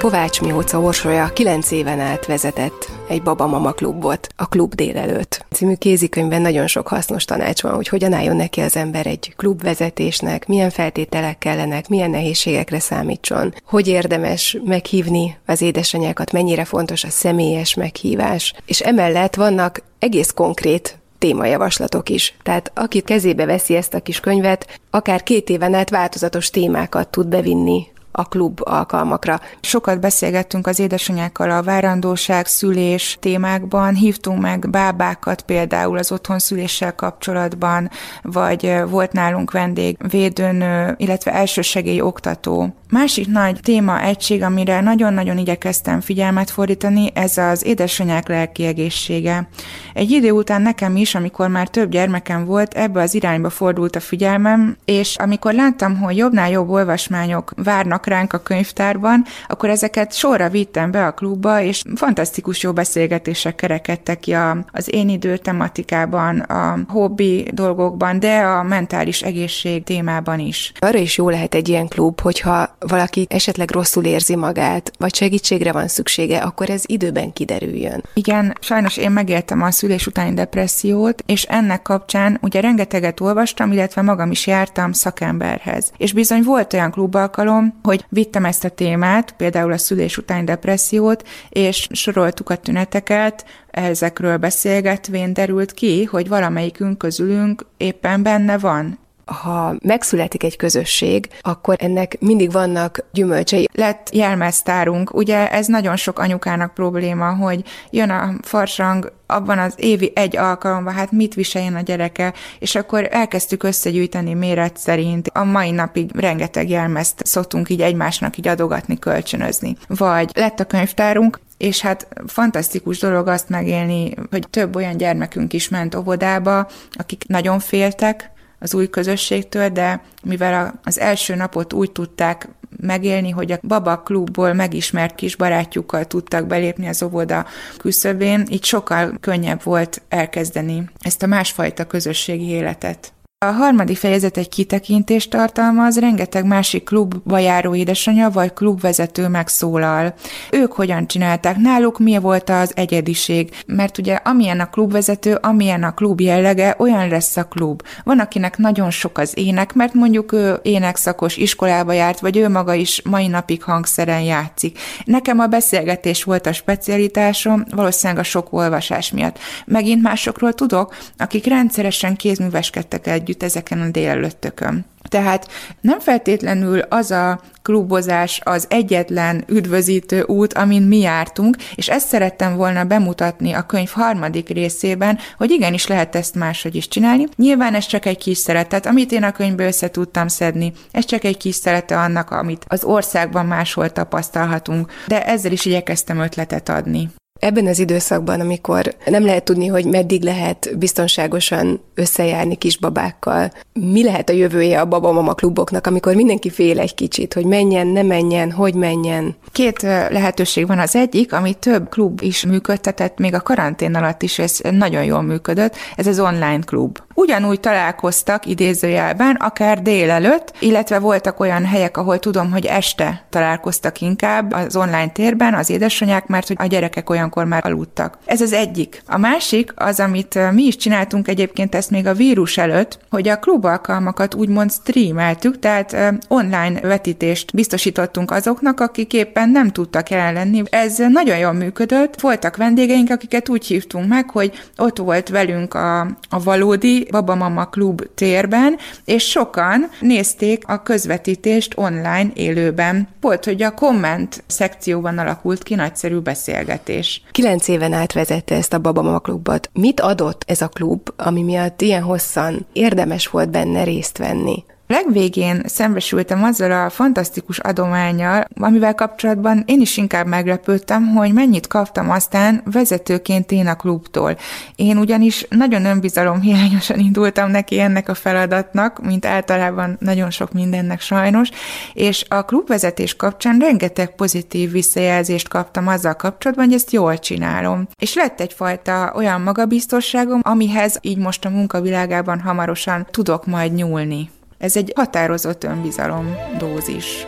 Kovács 0.00 0.40
Mióca 0.40 0.80
Orsolya 0.80 1.32
9 1.32 1.70
éven 1.70 2.00
át 2.00 2.26
vezetett 2.26 2.90
egy 3.08 3.22
babamama 3.22 3.72
klubot, 3.72 4.26
a 4.36 4.46
Klub 4.48 4.74
délelőtt. 4.74 5.44
Című 5.50 5.74
kézikönyvben 5.74 6.42
nagyon 6.42 6.66
sok 6.66 6.88
hasznos 6.88 7.24
tanács 7.24 7.62
van, 7.62 7.74
hogy 7.74 7.88
hogyan 7.88 8.12
álljon 8.12 8.36
neki 8.36 8.60
az 8.60 8.76
ember 8.76 9.06
egy 9.06 9.34
klubvezetésnek, 9.36 10.46
milyen 10.46 10.70
feltételek 10.70 11.38
kellenek, 11.38 11.88
milyen 11.88 12.10
nehézségekre 12.10 12.78
számítson, 12.78 13.54
hogy 13.64 13.88
érdemes 13.88 14.56
meghívni 14.64 15.36
az 15.46 15.60
édesanyákat, 15.60 16.32
mennyire 16.32 16.64
fontos 16.64 17.04
a 17.04 17.10
személyes 17.10 17.74
meghívás. 17.74 18.54
És 18.66 18.80
emellett 18.80 19.34
vannak 19.34 19.82
egész 19.98 20.30
konkrét 20.30 20.98
témajavaslatok 21.18 22.08
is. 22.08 22.34
Tehát 22.42 22.72
aki 22.74 23.00
kezébe 23.00 23.44
veszi 23.44 23.76
ezt 23.76 23.94
a 23.94 24.00
kis 24.00 24.20
könyvet, 24.20 24.80
akár 24.90 25.22
két 25.22 25.48
éven 25.48 25.74
át 25.74 25.90
változatos 25.90 26.50
témákat 26.50 27.08
tud 27.08 27.26
bevinni 27.26 27.86
a 28.12 28.28
klub 28.28 28.60
alkalmakra. 28.64 29.40
Sokat 29.60 30.00
beszélgettünk 30.00 30.66
az 30.66 30.78
édesanyákkal 30.78 31.50
a 31.50 31.62
várandóság, 31.62 32.46
szülés 32.46 33.16
témákban, 33.20 33.94
hívtunk 33.94 34.40
meg 34.40 34.70
bábákat 34.70 35.42
például 35.42 35.98
az 35.98 36.12
otthon 36.12 36.38
szüléssel 36.38 36.94
kapcsolatban, 36.94 37.90
vagy 38.22 38.74
volt 38.88 39.12
nálunk 39.12 39.50
vendég 39.50 39.96
védőnő, 40.10 40.94
illetve 40.98 41.32
elsősegély 41.32 42.00
oktató. 42.00 42.74
Másik 42.90 43.26
nagy 43.26 43.60
téma 43.62 44.02
egység, 44.02 44.42
amire 44.42 44.80
nagyon-nagyon 44.80 45.38
igyekeztem 45.38 46.00
figyelmet 46.00 46.50
fordítani, 46.50 47.10
ez 47.14 47.38
az 47.38 47.64
édesanyák 47.66 48.28
lelki 48.28 48.64
egészsége. 48.64 49.48
Egy 49.94 50.10
idő 50.10 50.30
után 50.30 50.62
nekem 50.62 50.96
is, 50.96 51.14
amikor 51.14 51.48
már 51.48 51.68
több 51.68 51.90
gyermekem 51.90 52.44
volt, 52.44 52.74
ebbe 52.74 53.00
az 53.00 53.14
irányba 53.14 53.50
fordult 53.50 53.96
a 53.96 54.00
figyelmem, 54.00 54.76
és 54.84 55.16
amikor 55.16 55.52
láttam, 55.52 55.98
hogy 55.98 56.16
jobbnál 56.16 56.50
jobb 56.50 56.68
olvasmányok 56.68 57.52
várnak 57.56 58.06
ránk 58.06 58.32
a 58.32 58.38
könyvtárban, 58.38 59.24
akkor 59.48 59.68
ezeket 59.68 60.12
sorra 60.12 60.48
vittem 60.48 60.90
be 60.90 61.06
a 61.06 61.12
klubba, 61.14 61.60
és 61.60 61.82
fantasztikus 61.94 62.62
jó 62.62 62.72
beszélgetések 62.72 63.54
kerekedtek 63.54 64.20
ki 64.20 64.36
az 64.72 64.92
én 64.94 65.08
idő 65.08 65.36
tematikában, 65.36 66.38
a 66.38 66.78
hobbi 66.88 67.48
dolgokban, 67.52 68.18
de 68.20 68.36
a 68.36 68.62
mentális 68.62 69.22
egészség 69.22 69.84
témában 69.84 70.38
is. 70.38 70.72
Arra 70.78 70.98
is 70.98 71.16
jó 71.16 71.28
lehet 71.28 71.54
egy 71.54 71.68
ilyen 71.68 71.88
klub, 71.88 72.20
hogyha 72.20 72.78
valaki 72.86 73.26
esetleg 73.28 73.70
rosszul 73.70 74.04
érzi 74.04 74.36
magát, 74.36 74.92
vagy 74.98 75.14
segítségre 75.14 75.72
van 75.72 75.88
szüksége, 75.88 76.38
akkor 76.38 76.70
ez 76.70 76.82
időben 76.86 77.32
kiderüljön. 77.32 78.04
Igen, 78.14 78.56
sajnos 78.60 78.96
én 78.96 79.10
megéltem 79.10 79.62
a 79.62 79.70
szülés 79.70 80.06
utáni 80.06 80.34
depressziót, 80.34 81.22
és 81.26 81.42
ennek 81.42 81.82
kapcsán 81.82 82.38
ugye 82.42 82.60
rengeteget 82.60 83.20
olvastam, 83.20 83.72
illetve 83.72 84.02
magam 84.02 84.30
is 84.30 84.46
jártam 84.46 84.92
szakemberhez. 84.92 85.92
És 85.96 86.12
bizony 86.12 86.42
volt 86.42 86.72
olyan 86.72 86.90
klubalkalom, 86.90 87.78
hogy 87.82 88.04
vittem 88.08 88.44
ezt 88.44 88.64
a 88.64 88.68
témát, 88.68 89.32
például 89.32 89.72
a 89.72 89.78
szülés 89.78 90.16
utáni 90.16 90.44
depressziót, 90.44 91.28
és 91.48 91.86
soroltuk 91.90 92.50
a 92.50 92.56
tüneteket, 92.56 93.44
ezekről 93.70 94.36
beszélgetvén 94.36 95.32
derült 95.32 95.72
ki, 95.72 96.04
hogy 96.04 96.28
valamelyikünk 96.28 96.98
közülünk 96.98 97.66
éppen 97.76 98.22
benne 98.22 98.58
van 98.58 98.98
ha 99.30 99.74
megszületik 99.82 100.42
egy 100.42 100.56
közösség, 100.56 101.28
akkor 101.40 101.76
ennek 101.78 102.16
mindig 102.20 102.52
vannak 102.52 103.04
gyümölcsei. 103.12 103.68
Lett 103.72 104.08
jelmeztárunk, 104.12 105.14
ugye 105.14 105.50
ez 105.50 105.66
nagyon 105.66 105.96
sok 105.96 106.18
anyukának 106.18 106.74
probléma, 106.74 107.34
hogy 107.34 107.64
jön 107.90 108.10
a 108.10 108.32
farsang, 108.42 109.12
abban 109.26 109.58
az 109.58 109.74
évi 109.76 110.12
egy 110.14 110.36
alkalomban, 110.36 110.94
hát 110.94 111.12
mit 111.12 111.34
viseljen 111.34 111.74
a 111.74 111.80
gyereke, 111.80 112.32
és 112.58 112.74
akkor 112.74 113.08
elkezdtük 113.10 113.62
összegyűjteni 113.62 114.34
méret 114.34 114.76
szerint. 114.76 115.30
A 115.32 115.44
mai 115.44 115.70
napig 115.70 116.10
rengeteg 116.14 116.68
jelmezt 116.68 117.26
szoktunk 117.26 117.68
így 117.68 117.80
egymásnak 117.80 118.36
így 118.36 118.48
adogatni, 118.48 118.98
kölcsönözni. 118.98 119.76
Vagy 119.86 120.30
lett 120.34 120.60
a 120.60 120.64
könyvtárunk, 120.64 121.40
és 121.56 121.80
hát 121.80 122.08
fantasztikus 122.26 122.98
dolog 122.98 123.28
azt 123.28 123.48
megélni, 123.48 124.14
hogy 124.30 124.46
több 124.50 124.76
olyan 124.76 124.96
gyermekünk 124.96 125.52
is 125.52 125.68
ment 125.68 125.94
óvodába, 125.94 126.68
akik 126.90 127.24
nagyon 127.26 127.58
féltek, 127.58 128.30
az 128.60 128.74
új 128.74 128.90
közösségtől, 128.90 129.68
de 129.68 130.02
mivel 130.22 130.80
az 130.84 130.98
első 130.98 131.34
napot 131.34 131.72
úgy 131.72 131.92
tudták 131.92 132.48
megélni, 132.80 133.30
hogy 133.30 133.52
a 133.52 133.58
Baba 133.62 133.98
klubból 133.98 134.52
megismert 134.52 135.14
kis 135.14 135.36
barátjukkal 135.36 136.04
tudtak 136.04 136.46
belépni 136.46 136.88
az 136.88 137.02
óvoda 137.02 137.46
küszöbén, 137.78 138.46
így 138.50 138.64
sokkal 138.64 139.12
könnyebb 139.20 139.62
volt 139.62 140.02
elkezdeni 140.08 140.90
ezt 141.00 141.22
a 141.22 141.26
másfajta 141.26 141.86
közösségi 141.86 142.48
életet. 142.48 143.12
A 143.46 143.52
harmadik 143.52 143.96
fejezet 143.96 144.36
egy 144.36 144.48
kitekintést 144.48 145.30
tartalmaz, 145.30 145.98
rengeteg 145.98 146.44
másik 146.44 146.84
klubba 146.84 147.38
járó 147.38 147.74
édesanyja 147.74 148.30
vagy 148.30 148.52
klubvezető 148.52 149.28
megszólal. 149.28 150.14
Ők 150.50 150.72
hogyan 150.72 151.06
csinálták, 151.06 151.56
náluk 151.56 151.98
mi 151.98 152.18
volt 152.18 152.50
az 152.50 152.72
egyediség, 152.74 153.50
mert 153.66 153.98
ugye 153.98 154.14
amilyen 154.14 154.60
a 154.60 154.70
klubvezető, 154.70 155.34
amilyen 155.34 155.82
a 155.82 155.94
klub 155.94 156.20
jellege, 156.20 156.74
olyan 156.78 157.08
lesz 157.08 157.36
a 157.36 157.44
klub. 157.44 157.82
Van, 158.04 158.18
akinek 158.18 158.56
nagyon 158.56 158.90
sok 158.90 159.18
az 159.18 159.32
ének, 159.34 159.72
mert 159.72 159.94
mondjuk 159.94 160.32
ő 160.32 160.58
énekszakos 160.62 161.36
iskolába 161.36 161.92
járt, 161.92 162.20
vagy 162.20 162.36
ő 162.36 162.48
maga 162.48 162.74
is 162.74 163.02
mai 163.02 163.26
napig 163.26 163.62
hangszeren 163.62 164.22
játszik. 164.22 164.78
Nekem 165.04 165.38
a 165.38 165.46
beszélgetés 165.46 166.24
volt 166.24 166.46
a 166.46 166.52
specialitásom, 166.52 167.64
valószínűleg 167.70 168.22
a 168.22 168.24
sok 168.24 168.52
olvasás 168.52 169.10
miatt. 169.10 169.38
Megint 169.66 170.02
másokról 170.02 170.52
tudok, 170.52 170.94
akik 171.16 171.46
rendszeresen 171.46 172.16
kézműveskedtek 172.16 173.06
egy 173.06 173.28
együtt 173.30 173.42
ezeken 173.42 173.80
a 173.80 173.88
délelőttökön. 173.90 174.84
Tehát 175.08 175.48
nem 175.80 176.00
feltétlenül 176.00 176.78
az 176.78 177.10
a 177.10 177.40
klubozás 177.62 178.40
az 178.44 178.66
egyetlen 178.68 179.44
üdvözítő 179.46 180.22
út, 180.22 180.52
amin 180.52 180.82
mi 180.82 180.98
jártunk, 180.98 181.56
és 181.74 181.88
ezt 181.88 182.08
szerettem 182.08 182.56
volna 182.56 182.84
bemutatni 182.84 183.52
a 183.52 183.66
könyv 183.66 183.90
harmadik 183.90 184.48
részében, 184.48 185.18
hogy 185.36 185.50
igenis 185.50 185.86
lehet 185.86 186.14
ezt 186.16 186.34
máshogy 186.34 186.74
is 186.74 186.88
csinálni. 186.88 187.26
Nyilván 187.36 187.74
ez 187.74 187.86
csak 187.86 188.06
egy 188.06 188.18
kis 188.18 188.38
szeretet, 188.38 188.86
amit 188.86 189.12
én 189.12 189.22
a 189.22 189.32
könyvből 189.32 189.66
össze 189.66 189.90
tudtam 189.90 190.28
szedni. 190.28 190.72
Ez 190.90 191.04
csak 191.04 191.24
egy 191.24 191.36
kis 191.36 191.54
szerete 191.54 191.98
annak, 191.98 192.30
amit 192.30 192.64
az 192.68 192.84
országban 192.84 193.46
máshol 193.46 193.90
tapasztalhatunk, 193.90 194.92
de 195.06 195.26
ezzel 195.26 195.52
is 195.52 195.64
igyekeztem 195.64 196.18
ötletet 196.18 196.68
adni. 196.68 197.08
Ebben 197.40 197.66
az 197.66 197.78
időszakban, 197.78 198.40
amikor 198.40 198.94
nem 199.06 199.24
lehet 199.24 199.44
tudni, 199.44 199.66
hogy 199.66 199.84
meddig 199.84 200.22
lehet 200.22 200.78
biztonságosan 200.78 201.80
összejárni 201.94 202.56
kisbabákkal, 202.56 203.52
mi 203.72 204.04
lehet 204.04 204.28
a 204.28 204.32
jövője 204.32 204.80
a 204.80 204.84
babamama 204.84 205.34
kluboknak, 205.34 205.86
amikor 205.86 206.14
mindenki 206.14 206.50
fél 206.50 206.78
egy 206.78 206.94
kicsit, 206.94 207.34
hogy 207.34 207.44
menjen, 207.44 207.86
ne 207.86 208.02
menjen, 208.02 208.52
hogy 208.52 208.74
menjen? 208.74 209.36
Két 209.52 209.82
lehetőség 209.82 210.66
van. 210.66 210.78
Az 210.78 210.96
egyik, 210.96 211.32
ami 211.32 211.54
több 211.54 211.88
klub 211.88 212.20
is 212.22 212.44
működtetett, 212.44 213.18
még 213.18 213.34
a 213.34 213.40
karantén 213.40 213.94
alatt 213.94 214.22
is 214.22 214.38
ez 214.38 214.58
nagyon 214.70 215.04
jól 215.04 215.22
működött, 215.22 215.76
ez 215.96 216.06
az 216.06 216.20
online 216.20 216.60
klub. 216.64 216.98
Ugyanúgy 217.14 217.60
találkoztak 217.60 218.46
idézőjelben, 218.46 219.36
akár 219.36 219.82
délelőtt, 219.82 220.52
illetve 220.58 220.98
voltak 220.98 221.40
olyan 221.40 221.64
helyek, 221.64 221.96
ahol 221.96 222.18
tudom, 222.18 222.50
hogy 222.50 222.66
este 222.66 223.24
találkoztak 223.30 224.00
inkább 224.00 224.52
az 224.52 224.76
online 224.76 225.08
térben 225.08 225.54
az 225.54 225.70
édesanyák, 225.70 226.26
mert 226.26 226.48
hogy 226.48 226.56
a 226.60 226.66
gyerekek 226.66 227.10
olyankor 227.36 227.44
már 227.44 227.66
aludtak. 227.66 228.18
Ez 228.24 228.40
az 228.40 228.52
egyik. 228.52 229.02
A 229.06 229.18
másik 229.18 229.72
az, 229.76 230.00
amit 230.00 230.52
mi 230.52 230.62
is 230.62 230.76
csináltunk 230.76 231.28
egyébként 231.28 231.74
ezt 231.74 231.90
még 231.90 232.06
a 232.06 232.14
vírus 232.14 232.58
előtt, 232.58 232.98
hogy 233.10 233.28
a 233.28 233.38
klub 233.38 233.64
alkalmakat 233.64 234.34
úgymond 234.34 234.72
streameltük, 234.72 235.58
tehát 235.58 235.96
online 236.28 236.80
vetítést 236.80 237.54
biztosítottunk 237.54 238.30
azoknak, 238.30 238.80
akik 238.80 239.12
éppen 239.12 239.48
nem 239.50 239.70
tudtak 239.70 240.10
jelen 240.10 240.32
lenni. 240.32 240.62
Ez 240.70 240.98
nagyon 240.98 241.38
jól 241.38 241.52
működött. 241.52 242.20
Voltak 242.20 242.56
vendégeink, 242.56 243.10
akiket 243.10 243.48
úgy 243.48 243.66
hívtunk 243.66 244.08
meg, 244.08 244.30
hogy 244.30 244.62
ott 244.76 244.98
volt 244.98 245.28
velünk 245.28 245.74
a, 245.74 246.00
a 246.28 246.42
valódi 246.44 247.06
Babamama 247.10 247.64
Klub 247.64 248.02
térben, 248.14 248.76
és 249.04 249.28
sokan 249.28 249.88
nézték 250.00 250.62
a 250.66 250.82
közvetítést 250.82 251.72
online 251.76 252.30
élőben. 252.34 253.08
Volt, 253.20 253.44
hogy 253.44 253.62
a 253.62 253.74
komment 253.74 254.42
szekcióban 254.46 255.18
alakult 255.18 255.62
ki 255.62 255.74
nagyszerű 255.74 256.18
beszélgetés. 256.18 257.19
Kilenc 257.30 257.68
éven 257.68 257.92
át 257.92 258.12
vezette 258.12 258.54
ezt 258.54 258.72
a 258.72 258.78
Babamama 258.78 259.18
Klubot. 259.18 259.70
Mit 259.72 260.00
adott 260.00 260.44
ez 260.46 260.60
a 260.60 260.68
klub, 260.68 261.12
ami 261.16 261.42
miatt 261.42 261.80
ilyen 261.80 262.02
hosszan 262.02 262.66
érdemes 262.72 263.26
volt 263.26 263.50
benne 263.50 263.84
részt 263.84 264.18
venni? 264.18 264.64
Legvégén 264.90 265.62
szembesültem 265.64 266.44
azzal 266.44 266.84
a 266.84 266.90
fantasztikus 266.90 267.58
adományjal, 267.58 268.44
amivel 268.60 268.94
kapcsolatban 268.94 269.62
én 269.66 269.80
is 269.80 269.96
inkább 269.96 270.26
meglepődtem, 270.26 271.06
hogy 271.06 271.32
mennyit 271.32 271.66
kaptam 271.66 272.10
aztán 272.10 272.62
vezetőként 272.64 273.52
én 273.52 273.66
a 273.66 273.74
klubtól. 273.74 274.36
Én 274.76 274.96
ugyanis 274.96 275.46
nagyon 275.48 275.84
önbizalom 275.84 276.40
hiányosan 276.40 276.98
indultam 277.08 277.50
neki 277.50 277.80
ennek 277.80 278.08
a 278.08 278.14
feladatnak, 278.14 279.06
mint 279.06 279.26
általában 279.26 279.96
nagyon 280.00 280.30
sok 280.30 280.52
mindennek 280.52 281.00
sajnos, 281.00 281.48
és 281.92 282.24
a 282.28 282.44
klubvezetés 282.44 283.16
kapcsán 283.16 283.58
rengeteg 283.58 284.14
pozitív 284.14 284.70
visszajelzést 284.70 285.48
kaptam 285.48 285.86
azzal 285.86 286.14
kapcsolatban, 286.14 286.64
hogy 286.64 286.74
ezt 286.74 286.92
jól 286.92 287.18
csinálom. 287.18 287.88
És 287.98 288.14
lett 288.14 288.40
egyfajta 288.40 289.12
olyan 289.14 289.40
magabiztosságom, 289.40 290.40
amihez 290.42 290.98
így 291.00 291.18
most 291.18 291.44
a 291.44 291.50
munkavilágában 291.50 292.40
hamarosan 292.40 293.06
tudok 293.10 293.46
majd 293.46 293.72
nyúlni. 293.72 294.30
Ez 294.60 294.76
egy 294.76 294.92
határozott 294.96 295.64
önbizalom 295.64 296.34
dózis. 296.58 297.26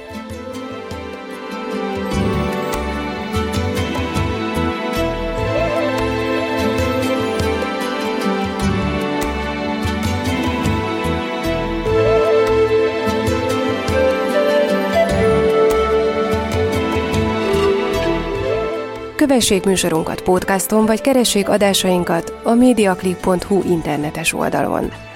Kövessék 19.17 19.65
műsorunkat 19.65 20.23
podcaston, 20.23 20.87
vagy 20.87 21.01
keressék 21.01 21.49
adásainkat 21.49 22.41
a 22.43 22.55
mediaclip.hu 22.55 23.63
internetes 23.65 24.33
oldalon. 24.33 25.12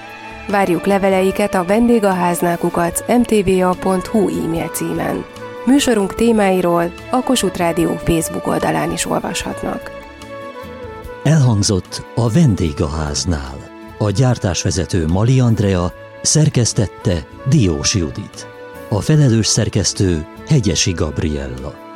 Várjuk 0.47 0.85
leveleiket 0.85 1.53
a 1.53 1.63
vendégaháznákukat 1.63 3.05
mtva.hu 3.07 4.43
e-mail 4.43 4.67
címen. 4.67 5.25
Műsorunk 5.65 6.15
témáiról 6.15 6.91
a 7.11 7.23
Kossuth 7.23 7.57
Rádió 7.57 7.95
Facebook 7.95 8.47
oldalán 8.47 8.91
is 8.91 9.05
olvashatnak. 9.05 9.91
Elhangzott 11.23 12.05
a 12.15 12.29
vendégháznál. 12.29 13.55
A 13.97 14.09
gyártásvezető 14.09 15.07
Mali 15.07 15.39
Andrea 15.39 15.93
szerkesztette 16.21 17.27
Diós 17.49 17.95
Judit. 17.95 18.47
A 18.89 19.01
felelős 19.01 19.47
szerkesztő 19.47 20.25
Hegyesi 20.47 20.91
Gabriella. 20.91 21.86